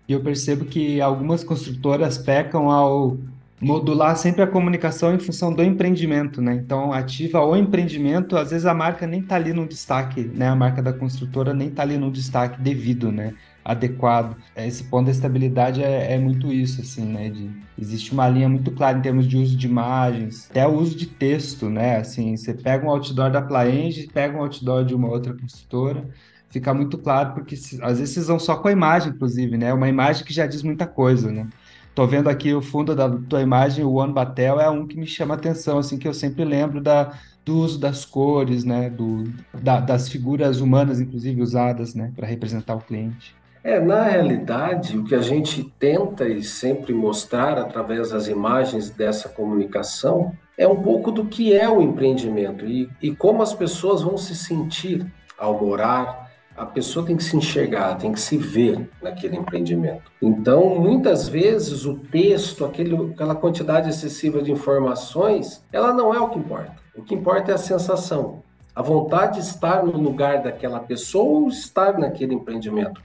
E 0.07 0.13
eu 0.13 0.21
percebo 0.21 0.65
que 0.65 0.99
algumas 0.99 1.43
construtoras 1.43 2.17
pecam 2.17 2.69
ao 2.69 3.15
modular 3.61 4.15
sempre 4.15 4.41
a 4.41 4.47
comunicação 4.47 5.13
em 5.13 5.19
função 5.19 5.53
do 5.53 5.63
empreendimento, 5.63 6.41
né? 6.41 6.55
Então, 6.55 6.91
ativa 6.91 7.41
o 7.41 7.55
empreendimento, 7.55 8.37
às 8.37 8.51
vezes 8.51 8.65
a 8.65 8.73
marca 8.73 9.05
nem 9.05 9.19
está 9.19 9.35
ali 9.35 9.53
no 9.53 9.67
destaque, 9.67 10.21
né? 10.21 10.47
A 10.47 10.55
marca 10.55 10.81
da 10.81 10.93
construtora 10.93 11.53
nem 11.53 11.67
está 11.67 11.83
ali 11.83 11.97
no 11.97 12.11
destaque 12.11 12.59
devido, 12.61 13.11
né? 13.11 13.33
Adequado. 13.63 14.35
Esse 14.55 14.83
ponto 14.85 15.05
da 15.05 15.11
estabilidade 15.11 15.83
é, 15.83 16.13
é 16.13 16.17
muito 16.17 16.51
isso, 16.51 16.81
assim, 16.81 17.05
né? 17.05 17.29
De, 17.29 17.49
existe 17.77 18.11
uma 18.11 18.27
linha 18.27 18.49
muito 18.49 18.71
clara 18.71 18.97
em 18.97 19.01
termos 19.01 19.27
de 19.27 19.37
uso 19.37 19.55
de 19.55 19.67
imagens, 19.67 20.47
até 20.49 20.67
o 20.67 20.71
uso 20.71 20.95
de 20.95 21.05
texto, 21.05 21.69
né? 21.69 21.97
Assim, 21.97 22.35
você 22.35 22.53
pega 22.53 22.85
um 22.85 22.89
outdoor 22.89 23.31
da 23.31 23.41
Plaenge, 23.41 24.07
pega 24.07 24.37
um 24.37 24.41
outdoor 24.41 24.83
de 24.85 24.95
uma 24.95 25.07
outra 25.07 25.33
construtora, 25.33 26.03
fica 26.49 26.73
muito 26.73 26.97
claro, 26.97 27.33
porque 27.33 27.55
às 27.81 27.99
vezes 27.99 28.13
vocês 28.13 28.27
vão 28.27 28.39
só 28.39 28.55
com 28.57 28.67
a 28.67 28.71
imagem, 28.71 29.11
inclusive, 29.13 29.57
né? 29.57 29.73
Uma 29.73 29.87
imagem 29.87 30.25
que 30.25 30.33
já 30.33 30.47
diz 30.47 30.63
muita 30.63 30.87
coisa, 30.87 31.31
né? 31.31 31.47
Tô 31.95 32.07
vendo 32.07 32.29
aqui 32.29 32.53
o 32.53 32.61
fundo 32.61 32.95
da 32.95 33.09
tua 33.09 33.41
imagem, 33.41 33.83
o 33.83 33.93
One 33.95 34.13
Batel 34.13 34.59
é 34.59 34.69
um 34.69 34.87
que 34.87 34.97
me 34.97 35.05
chama 35.07 35.35
atenção, 35.35 35.79
assim, 35.79 35.97
que 35.97 36.07
eu 36.07 36.13
sempre 36.13 36.45
lembro 36.45 36.81
da, 36.81 37.19
do 37.43 37.57
uso 37.57 37.79
das 37.79 38.05
cores, 38.05 38.63
né, 38.63 38.89
do, 38.89 39.25
da, 39.53 39.81
das 39.81 40.07
figuras 40.07 40.61
humanas, 40.61 41.01
inclusive, 41.01 41.41
usadas, 41.41 41.93
né, 41.95 42.13
para 42.15 42.27
representar 42.27 42.75
o 42.75 42.81
cliente. 42.81 43.38
É, 43.63 43.79
na 43.79 44.03
realidade, 44.03 44.97
o 44.97 45.03
que 45.03 45.13
a 45.13 45.21
gente 45.21 45.63
tenta 45.77 46.27
e 46.27 46.41
sempre 46.41 46.93
mostrar 46.93 47.57
através 47.57 48.11
das 48.11 48.27
imagens 48.27 48.89
dessa 48.89 49.27
comunicação 49.27 50.31
é 50.57 50.67
um 50.67 50.81
pouco 50.81 51.11
do 51.11 51.25
que 51.25 51.53
é 51.53 51.69
o 51.69 51.81
empreendimento 51.81 52.65
e, 52.65 52.89
e 53.01 53.13
como 53.13 53.41
as 53.41 53.53
pessoas 53.53 54.01
vão 54.01 54.17
se 54.17 54.35
sentir 54.35 55.05
ao 55.37 55.59
morar, 55.59 56.29
a 56.55 56.65
pessoa 56.65 57.05
tem 57.05 57.15
que 57.15 57.23
se 57.23 57.37
enxergar, 57.37 57.95
tem 57.95 58.11
que 58.11 58.19
se 58.19 58.37
ver 58.37 58.89
naquele 59.01 59.37
empreendimento. 59.37 60.11
Então, 60.21 60.75
muitas 60.77 61.27
vezes, 61.29 61.85
o 61.85 61.95
texto, 61.95 62.65
aquele, 62.65 63.11
aquela 63.13 63.33
quantidade 63.33 63.89
excessiva 63.89 64.41
de 64.41 64.51
informações, 64.51 65.63
ela 65.71 65.93
não 65.93 66.13
é 66.13 66.19
o 66.19 66.29
que 66.29 66.37
importa. 66.37 66.75
O 66.93 67.01
que 67.01 67.15
importa 67.15 67.51
é 67.51 67.55
a 67.55 67.57
sensação, 67.57 68.43
a 68.75 68.81
vontade 68.81 69.35
de 69.35 69.45
estar 69.45 69.83
no 69.83 69.97
lugar 69.97 70.43
daquela 70.43 70.81
pessoa 70.81 71.43
ou 71.43 71.47
estar 71.47 71.97
naquele 71.97 72.33
empreendimento. 72.33 73.01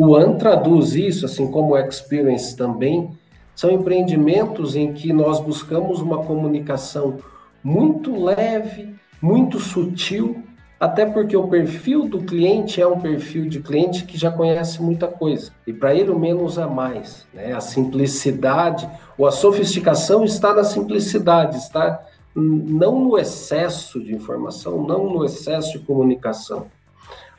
O 0.00 0.14
AN 0.14 0.36
traduz 0.38 0.94
isso, 0.94 1.26
assim 1.26 1.50
como 1.50 1.72
o 1.72 1.76
Experience 1.76 2.56
também, 2.56 3.10
são 3.52 3.68
empreendimentos 3.68 4.76
em 4.76 4.92
que 4.92 5.12
nós 5.12 5.40
buscamos 5.40 6.00
uma 6.00 6.18
comunicação 6.18 7.16
muito 7.64 8.22
leve, 8.22 8.94
muito 9.20 9.58
sutil, 9.58 10.40
até 10.78 11.04
porque 11.04 11.36
o 11.36 11.48
perfil 11.48 12.08
do 12.08 12.20
cliente 12.20 12.80
é 12.80 12.86
um 12.86 13.00
perfil 13.00 13.48
de 13.48 13.58
cliente 13.58 14.04
que 14.04 14.16
já 14.16 14.30
conhece 14.30 14.80
muita 14.80 15.08
coisa. 15.08 15.50
E 15.66 15.72
para 15.72 15.92
ele 15.92 16.10
o 16.10 16.18
menos 16.18 16.58
é 16.58 16.66
mais. 16.66 17.26
Né? 17.34 17.52
A 17.52 17.60
simplicidade 17.60 18.88
ou 19.18 19.26
a 19.26 19.32
sofisticação 19.32 20.24
está 20.24 20.54
na 20.54 20.62
simplicidade, 20.62 21.56
está 21.56 22.06
não 22.36 23.00
no 23.00 23.18
excesso 23.18 24.00
de 24.00 24.14
informação, 24.14 24.80
não 24.80 25.12
no 25.12 25.24
excesso 25.24 25.72
de 25.72 25.80
comunicação, 25.80 26.66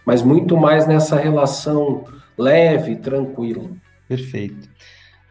mas 0.06 0.22
muito 0.22 0.58
mais 0.58 0.86
nessa 0.86 1.16
relação 1.16 2.04
leve, 2.40 2.96
tranquila. 2.96 3.70
Perfeito. 4.08 4.70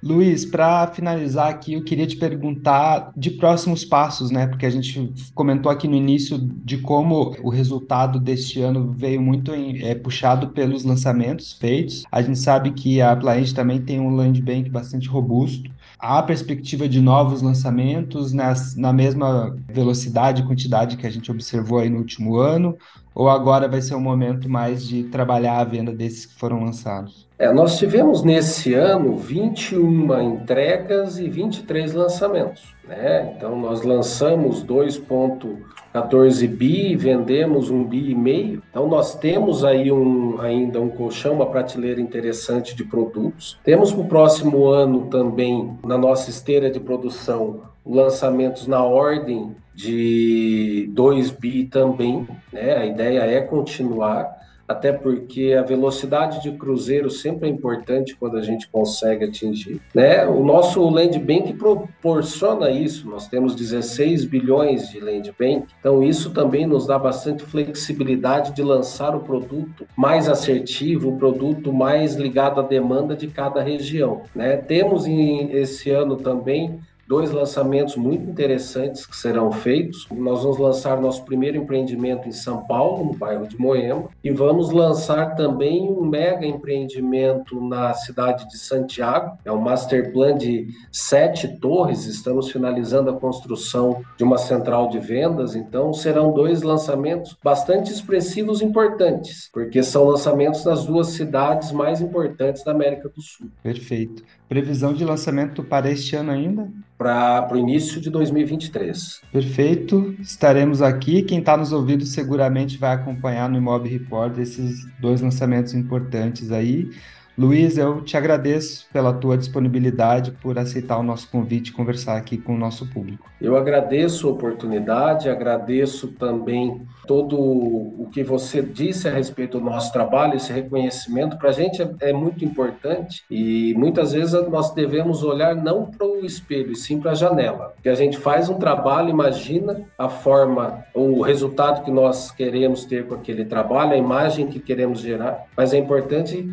Luiz, 0.00 0.44
para 0.44 0.86
finalizar 0.86 1.48
aqui, 1.48 1.72
eu 1.72 1.82
queria 1.82 2.06
te 2.06 2.16
perguntar 2.16 3.10
de 3.16 3.32
próximos 3.32 3.84
passos, 3.84 4.30
né? 4.30 4.46
Porque 4.46 4.64
a 4.64 4.70
gente 4.70 5.12
comentou 5.34 5.72
aqui 5.72 5.88
no 5.88 5.96
início 5.96 6.38
de 6.38 6.78
como 6.78 7.34
o 7.42 7.48
resultado 7.48 8.20
deste 8.20 8.60
ano 8.60 8.92
veio 8.92 9.20
muito 9.20 9.52
em, 9.52 9.84
é, 9.84 9.96
puxado 9.96 10.50
pelos 10.50 10.84
lançamentos 10.84 11.52
feitos. 11.52 12.04
A 12.12 12.22
gente 12.22 12.38
sabe 12.38 12.70
que 12.70 13.00
a 13.00 13.16
Plaente 13.16 13.52
também 13.52 13.80
tem 13.80 13.98
um 13.98 14.14
land 14.14 14.40
bank 14.40 14.70
bastante 14.70 15.08
robusto. 15.08 15.68
Há 15.98 16.22
perspectiva 16.22 16.88
de 16.88 17.00
novos 17.00 17.42
lançamentos 17.42 18.32
nas, 18.32 18.76
na 18.76 18.92
mesma 18.92 19.56
velocidade 19.68 20.42
e 20.42 20.46
quantidade 20.46 20.96
que 20.96 21.08
a 21.08 21.10
gente 21.10 21.28
observou 21.28 21.80
aí 21.80 21.90
no 21.90 21.98
último 21.98 22.36
ano? 22.36 22.78
Ou 23.18 23.28
agora 23.28 23.66
vai 23.66 23.82
ser 23.82 23.96
um 23.96 24.00
momento 24.00 24.48
mais 24.48 24.86
de 24.86 25.02
trabalhar 25.02 25.58
a 25.58 25.64
venda 25.64 25.90
desses 25.90 26.24
que 26.24 26.38
foram 26.38 26.62
lançados? 26.62 27.26
É, 27.36 27.52
nós 27.52 27.76
tivemos 27.76 28.22
nesse 28.22 28.74
ano 28.74 29.18
21 29.18 30.20
entregas 30.20 31.18
e 31.18 31.28
23 31.28 31.94
lançamentos. 31.94 32.72
Né? 32.86 33.34
Então, 33.36 33.58
nós 33.58 33.82
lançamos 33.82 34.64
2,14 34.64 36.46
bi, 36.46 36.94
vendemos 36.94 37.70
um 37.70 37.82
bi 37.82 38.12
e 38.12 38.14
meio. 38.14 38.62
Então, 38.70 38.86
nós 38.86 39.16
temos 39.16 39.64
aí 39.64 39.90
um, 39.90 40.40
ainda 40.40 40.80
um 40.80 40.88
colchão, 40.88 41.34
uma 41.34 41.46
prateleira 41.46 42.00
interessante 42.00 42.76
de 42.76 42.84
produtos. 42.84 43.58
Temos 43.64 43.90
para 43.90 44.00
o 44.00 44.06
próximo 44.06 44.68
ano 44.68 45.06
também, 45.06 45.76
na 45.84 45.98
nossa 45.98 46.30
esteira 46.30 46.70
de 46.70 46.78
produção, 46.78 47.62
lançamentos 47.84 48.68
na 48.68 48.80
ordem 48.84 49.56
de 49.78 50.90
2 50.90 51.30
bi 51.30 51.64
também. 51.64 52.26
Né? 52.52 52.76
A 52.76 52.84
ideia 52.84 53.20
é 53.20 53.40
continuar 53.40 54.36
até 54.66 54.92
porque 54.92 55.56
a 55.58 55.62
velocidade 55.62 56.42
de 56.42 56.50
cruzeiro 56.52 57.08
sempre 57.08 57.48
é 57.48 57.50
importante 57.50 58.14
quando 58.14 58.36
a 58.36 58.42
gente 58.42 58.68
consegue 58.68 59.24
atingir. 59.24 59.80
Né? 59.94 60.26
O 60.26 60.44
nosso 60.44 60.86
Land 60.90 61.18
Bank 61.20 61.54
proporciona 61.54 62.70
isso, 62.70 63.08
nós 63.08 63.28
temos 63.28 63.54
16 63.54 64.26
bilhões 64.26 64.90
de 64.90 65.00
Land 65.00 65.32
Bank, 65.38 65.68
então 65.80 66.02
isso 66.02 66.30
também 66.32 66.66
nos 66.66 66.86
dá 66.86 66.98
bastante 66.98 67.44
flexibilidade 67.44 68.54
de 68.54 68.62
lançar 68.62 69.16
o 69.16 69.20
produto 69.20 69.86
mais 69.96 70.28
assertivo, 70.28 71.10
o 71.10 71.16
produto 71.16 71.72
mais 71.72 72.16
ligado 72.16 72.60
à 72.60 72.62
demanda 72.62 73.16
de 73.16 73.28
cada 73.28 73.62
região. 73.62 74.22
Né? 74.34 74.56
Temos 74.56 75.06
em, 75.06 75.50
esse 75.52 75.88
ano 75.88 76.16
também 76.16 76.78
dois 77.08 77.30
lançamentos 77.30 77.96
muito 77.96 78.28
interessantes 78.28 79.06
que 79.06 79.16
serão 79.16 79.50
feitos. 79.50 80.06
Nós 80.10 80.42
vamos 80.42 80.58
lançar 80.58 81.00
nosso 81.00 81.24
primeiro 81.24 81.56
empreendimento 81.56 82.28
em 82.28 82.32
São 82.32 82.66
Paulo, 82.66 83.02
no 83.02 83.14
bairro 83.14 83.48
de 83.48 83.58
Moema, 83.58 84.10
e 84.22 84.30
vamos 84.30 84.70
lançar 84.70 85.34
também 85.34 85.90
um 85.90 86.04
mega 86.04 86.44
empreendimento 86.44 87.60
na 87.66 87.94
cidade 87.94 88.46
de 88.48 88.58
Santiago. 88.58 89.38
É 89.42 89.50
um 89.50 89.58
master 89.58 90.12
plan 90.12 90.36
de 90.36 90.68
sete 90.92 91.48
torres. 91.58 92.04
Estamos 92.04 92.50
finalizando 92.50 93.08
a 93.08 93.18
construção 93.18 94.02
de 94.18 94.22
uma 94.22 94.36
central 94.36 94.90
de 94.90 94.98
vendas, 94.98 95.56
então 95.56 95.94
serão 95.94 96.32
dois 96.32 96.60
lançamentos 96.60 97.34
bastante 97.42 97.90
expressivos 97.90 98.60
e 98.60 98.66
importantes, 98.66 99.48
porque 99.50 99.82
são 99.82 100.04
lançamentos 100.04 100.62
nas 100.66 100.84
duas 100.84 101.08
cidades 101.08 101.72
mais 101.72 102.02
importantes 102.02 102.62
da 102.62 102.72
América 102.72 103.08
do 103.08 103.22
Sul. 103.22 103.48
Perfeito. 103.62 104.22
Previsão 104.46 104.92
de 104.92 105.04
lançamento 105.04 105.62
para 105.62 105.90
este 105.90 106.16
ano 106.16 106.32
ainda? 106.32 106.70
Para 106.98 107.48
o 107.52 107.56
início 107.56 108.00
de 108.00 108.10
2023. 108.10 109.22
Perfeito. 109.32 110.16
Estaremos 110.20 110.82
aqui. 110.82 111.22
Quem 111.22 111.38
está 111.38 111.56
nos 111.56 111.72
ouvindo 111.72 112.04
seguramente 112.04 112.76
vai 112.76 112.92
acompanhar 112.92 113.48
no 113.48 113.56
Imob 113.56 113.88
Report 113.88 114.36
esses 114.36 114.84
dois 115.00 115.20
lançamentos 115.20 115.74
importantes 115.74 116.50
aí. 116.50 116.90
Luiz, 117.38 117.78
eu 117.78 118.00
te 118.00 118.16
agradeço 118.16 118.88
pela 118.92 119.12
tua 119.12 119.38
disponibilidade, 119.38 120.32
por 120.32 120.58
aceitar 120.58 120.98
o 120.98 121.04
nosso 121.04 121.30
convite 121.30 121.68
e 121.68 121.72
conversar 121.72 122.16
aqui 122.16 122.36
com 122.36 122.56
o 122.56 122.58
nosso 122.58 122.84
público. 122.90 123.30
Eu 123.40 123.56
agradeço 123.56 124.26
a 124.26 124.32
oportunidade, 124.32 125.30
agradeço 125.30 126.08
também 126.08 126.82
todo 127.06 127.38
o 127.38 128.08
que 128.12 128.24
você 128.24 128.60
disse 128.60 129.06
a 129.06 129.12
respeito 129.12 129.60
do 129.60 129.64
nosso 129.64 129.92
trabalho, 129.92 130.34
esse 130.34 130.52
reconhecimento 130.52 131.38
para 131.38 131.50
a 131.50 131.52
gente 131.52 131.80
é, 131.80 131.88
é, 132.00 132.12
muito 132.12 132.44
importante 132.44 133.22
e 133.30 133.72
muitas 133.76 134.10
vezes 134.12 134.32
nós 134.48 134.72
devemos 134.74 135.22
olhar 135.22 135.54
não 135.54 135.86
para 135.86 136.04
o 136.04 136.26
espelho, 136.26 136.74
sim 136.74 136.98
para 136.98 137.12
a 137.12 137.14
janela. 137.14 137.72
Que 137.80 137.88
a 137.88 137.94
gente 137.94 138.18
faz 138.18 138.48
um 138.48 138.58
trabalho, 138.58 139.10
imagina 139.10 139.82
a 139.96 140.08
forma, 140.08 140.84
o 140.92 141.22
resultado 141.22 141.84
que 141.84 141.90
nós 141.92 142.32
queremos 142.32 142.84
ter 142.84 143.06
com 143.06 143.14
aquele 143.14 143.44
trabalho, 143.44 143.92
a 143.92 143.96
imagem 143.96 144.48
que 144.48 144.58
queremos 144.58 144.98
gerar, 144.98 145.46
mas 145.56 145.72
é 145.72 145.78
importante 145.78 146.52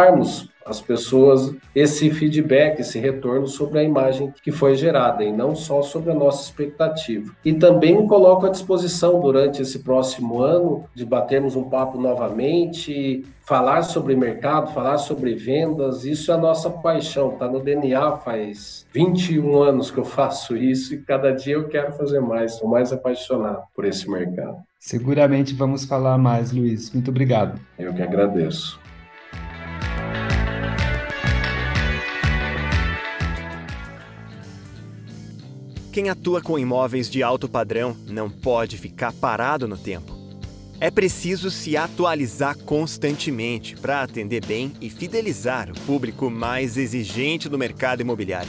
escutarmos 0.00 0.48
às 0.64 0.80
pessoas 0.80 1.54
esse 1.74 2.10
feedback, 2.10 2.80
esse 2.80 2.98
retorno 2.98 3.46
sobre 3.46 3.80
a 3.80 3.82
imagem 3.82 4.32
que 4.42 4.52
foi 4.52 4.76
gerada 4.76 5.24
e 5.24 5.32
não 5.32 5.54
só 5.54 5.82
sobre 5.82 6.12
a 6.12 6.14
nossa 6.14 6.44
expectativa. 6.44 7.34
E 7.44 7.52
também 7.52 8.06
coloco 8.06 8.46
à 8.46 8.50
disposição 8.50 9.20
durante 9.20 9.60
esse 9.62 9.80
próximo 9.80 10.40
ano 10.40 10.84
de 10.94 11.04
batermos 11.04 11.56
um 11.56 11.68
papo 11.68 11.98
novamente, 11.98 13.24
falar 13.42 13.82
sobre 13.82 14.14
mercado, 14.14 14.72
falar 14.72 14.98
sobre 14.98 15.34
vendas, 15.34 16.04
isso 16.04 16.30
é 16.30 16.34
a 16.34 16.38
nossa 16.38 16.70
paixão, 16.70 17.32
está 17.32 17.48
no 17.48 17.60
DNA 17.60 18.18
faz 18.18 18.86
21 18.92 19.62
anos 19.62 19.90
que 19.90 19.98
eu 19.98 20.04
faço 20.04 20.56
isso 20.56 20.94
e 20.94 20.98
cada 20.98 21.32
dia 21.32 21.54
eu 21.54 21.68
quero 21.68 21.92
fazer 21.92 22.20
mais, 22.20 22.52
estou 22.52 22.68
mais 22.68 22.92
apaixonado 22.92 23.62
por 23.74 23.84
esse 23.84 24.08
mercado. 24.08 24.58
Seguramente 24.78 25.52
vamos 25.52 25.84
falar 25.84 26.16
mais, 26.16 26.52
Luiz. 26.52 26.90
Muito 26.92 27.10
obrigado. 27.10 27.60
Eu 27.78 27.92
que 27.92 28.02
agradeço. 28.02 28.79
Quem 36.00 36.08
atua 36.08 36.40
com 36.40 36.58
imóveis 36.58 37.10
de 37.10 37.22
alto 37.22 37.46
padrão 37.46 37.94
não 38.06 38.30
pode 38.30 38.78
ficar 38.78 39.12
parado 39.12 39.68
no 39.68 39.76
tempo. 39.76 40.16
É 40.80 40.90
preciso 40.90 41.50
se 41.50 41.76
atualizar 41.76 42.56
constantemente 42.56 43.76
para 43.76 44.00
atender 44.00 44.42
bem 44.42 44.72
e 44.80 44.88
fidelizar 44.88 45.70
o 45.70 45.78
público 45.80 46.30
mais 46.30 46.78
exigente 46.78 47.50
do 47.50 47.58
mercado 47.58 48.00
imobiliário. 48.00 48.48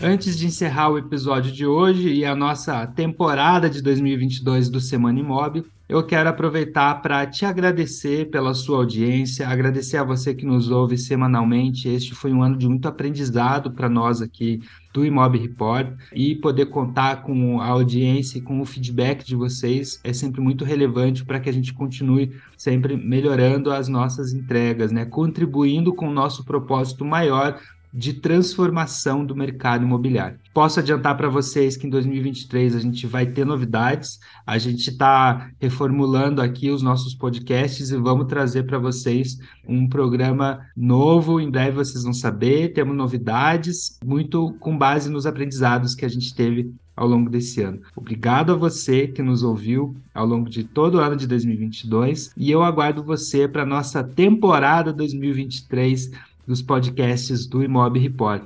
Antes 0.00 0.38
de 0.38 0.46
encerrar 0.46 0.90
o 0.90 0.98
episódio 0.98 1.50
de 1.50 1.64
hoje 1.64 2.12
e 2.12 2.24
a 2.24 2.34
nossa 2.34 2.86
temporada 2.86 3.68
de 3.70 3.80
2022 3.80 4.68
do 4.68 4.78
Semana 4.78 5.18
Imóvel, 5.18 5.64
eu 5.88 6.04
quero 6.04 6.28
aproveitar 6.28 7.00
para 7.00 7.24
te 7.26 7.46
agradecer 7.46 8.28
pela 8.28 8.52
sua 8.54 8.78
audiência, 8.78 9.48
agradecer 9.48 9.96
a 9.96 10.04
você 10.04 10.34
que 10.34 10.44
nos 10.44 10.68
ouve 10.68 10.98
semanalmente. 10.98 11.88
Este 11.88 12.12
foi 12.12 12.32
um 12.32 12.42
ano 12.42 12.58
de 12.58 12.68
muito 12.68 12.88
aprendizado 12.88 13.70
para 13.70 13.88
nós 13.88 14.20
aqui 14.20 14.60
do 14.92 15.04
Imob 15.04 15.38
Report 15.38 15.92
e 16.12 16.34
poder 16.34 16.66
contar 16.66 17.22
com 17.22 17.60
a 17.60 17.66
audiência 17.66 18.38
e 18.38 18.40
com 18.40 18.60
o 18.60 18.64
feedback 18.64 19.24
de 19.24 19.36
vocês 19.36 20.00
é 20.02 20.12
sempre 20.12 20.40
muito 20.40 20.64
relevante 20.64 21.24
para 21.24 21.38
que 21.38 21.48
a 21.48 21.52
gente 21.52 21.72
continue 21.72 22.32
sempre 22.56 22.96
melhorando 22.96 23.70
as 23.70 23.86
nossas 23.88 24.32
entregas, 24.32 24.90
né? 24.90 25.04
contribuindo 25.04 25.94
com 25.94 26.08
o 26.08 26.12
nosso 26.12 26.44
propósito 26.44 27.04
maior 27.04 27.60
de 27.96 28.12
transformação 28.12 29.24
do 29.24 29.34
mercado 29.34 29.82
imobiliário. 29.82 30.38
Posso 30.52 30.80
adiantar 30.80 31.16
para 31.16 31.30
vocês 31.30 31.78
que 31.78 31.86
em 31.86 31.90
2023 31.90 32.76
a 32.76 32.78
gente 32.78 33.06
vai 33.06 33.24
ter 33.24 33.46
novidades, 33.46 34.20
a 34.46 34.58
gente 34.58 34.90
está 34.90 35.48
reformulando 35.58 36.42
aqui 36.42 36.70
os 36.70 36.82
nossos 36.82 37.14
podcasts 37.14 37.90
e 37.90 37.96
vamos 37.96 38.26
trazer 38.26 38.64
para 38.64 38.78
vocês 38.78 39.38
um 39.66 39.88
programa 39.88 40.60
novo. 40.76 41.40
Em 41.40 41.50
breve 41.50 41.76
vocês 41.76 42.04
vão 42.04 42.12
saber, 42.12 42.74
temos 42.74 42.94
novidades, 42.94 43.98
muito 44.04 44.54
com 44.60 44.76
base 44.76 45.08
nos 45.08 45.24
aprendizados 45.24 45.94
que 45.94 46.04
a 46.04 46.08
gente 46.08 46.34
teve 46.34 46.70
ao 46.94 47.08
longo 47.08 47.30
desse 47.30 47.62
ano. 47.62 47.80
Obrigado 47.94 48.52
a 48.52 48.56
você 48.56 49.06
que 49.06 49.22
nos 49.22 49.42
ouviu 49.42 49.96
ao 50.14 50.26
longo 50.26 50.50
de 50.50 50.64
todo 50.64 50.96
o 50.96 51.00
ano 51.00 51.16
de 51.16 51.26
2022 51.26 52.32
e 52.36 52.50
eu 52.50 52.62
aguardo 52.62 53.02
você 53.02 53.48
para 53.48 53.64
nossa 53.64 54.04
temporada 54.04 54.92
2023 54.92 56.10
dos 56.46 56.62
podcasts 56.62 57.46
do 57.46 57.62
Imob 57.62 57.98
Report. 57.98 58.42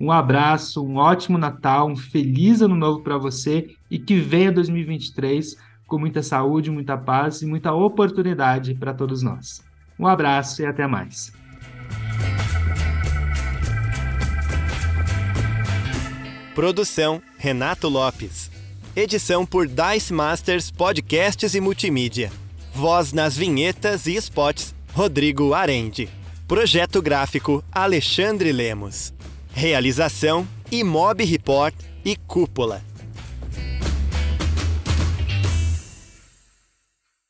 Um 0.00 0.10
abraço, 0.10 0.84
um 0.84 0.96
ótimo 0.96 1.38
Natal, 1.38 1.88
um 1.88 1.96
feliz 1.96 2.60
ano 2.60 2.74
novo 2.74 3.02
para 3.02 3.16
você 3.16 3.74
e 3.90 3.98
que 3.98 4.18
venha 4.18 4.50
2023 4.50 5.56
com 5.86 5.98
muita 5.98 6.22
saúde, 6.22 6.70
muita 6.70 6.96
paz 6.96 7.42
e 7.42 7.46
muita 7.46 7.72
oportunidade 7.72 8.74
para 8.74 8.92
todos 8.92 9.22
nós. 9.22 9.62
Um 9.98 10.06
abraço 10.06 10.62
e 10.62 10.66
até 10.66 10.86
mais. 10.86 11.32
Produção 16.54 17.20
Renato 17.36 17.88
Lopes. 17.88 18.50
Edição 18.96 19.44
por 19.44 19.66
Dice 19.66 20.12
Masters 20.12 20.70
Podcasts 20.70 21.54
e 21.54 21.60
Multimídia. 21.60 22.30
Voz 22.72 23.12
nas 23.12 23.36
vinhetas 23.36 24.06
e 24.06 24.14
spots 24.14 24.74
Rodrigo 24.92 25.52
Arende. 25.52 26.08
Projeto 26.46 27.00
gráfico 27.00 27.64
Alexandre 27.72 28.52
Lemos. 28.52 29.14
Realização 29.50 30.46
Imob 30.70 31.24
Report 31.24 31.74
e 32.04 32.16
Cúpula. 32.16 32.82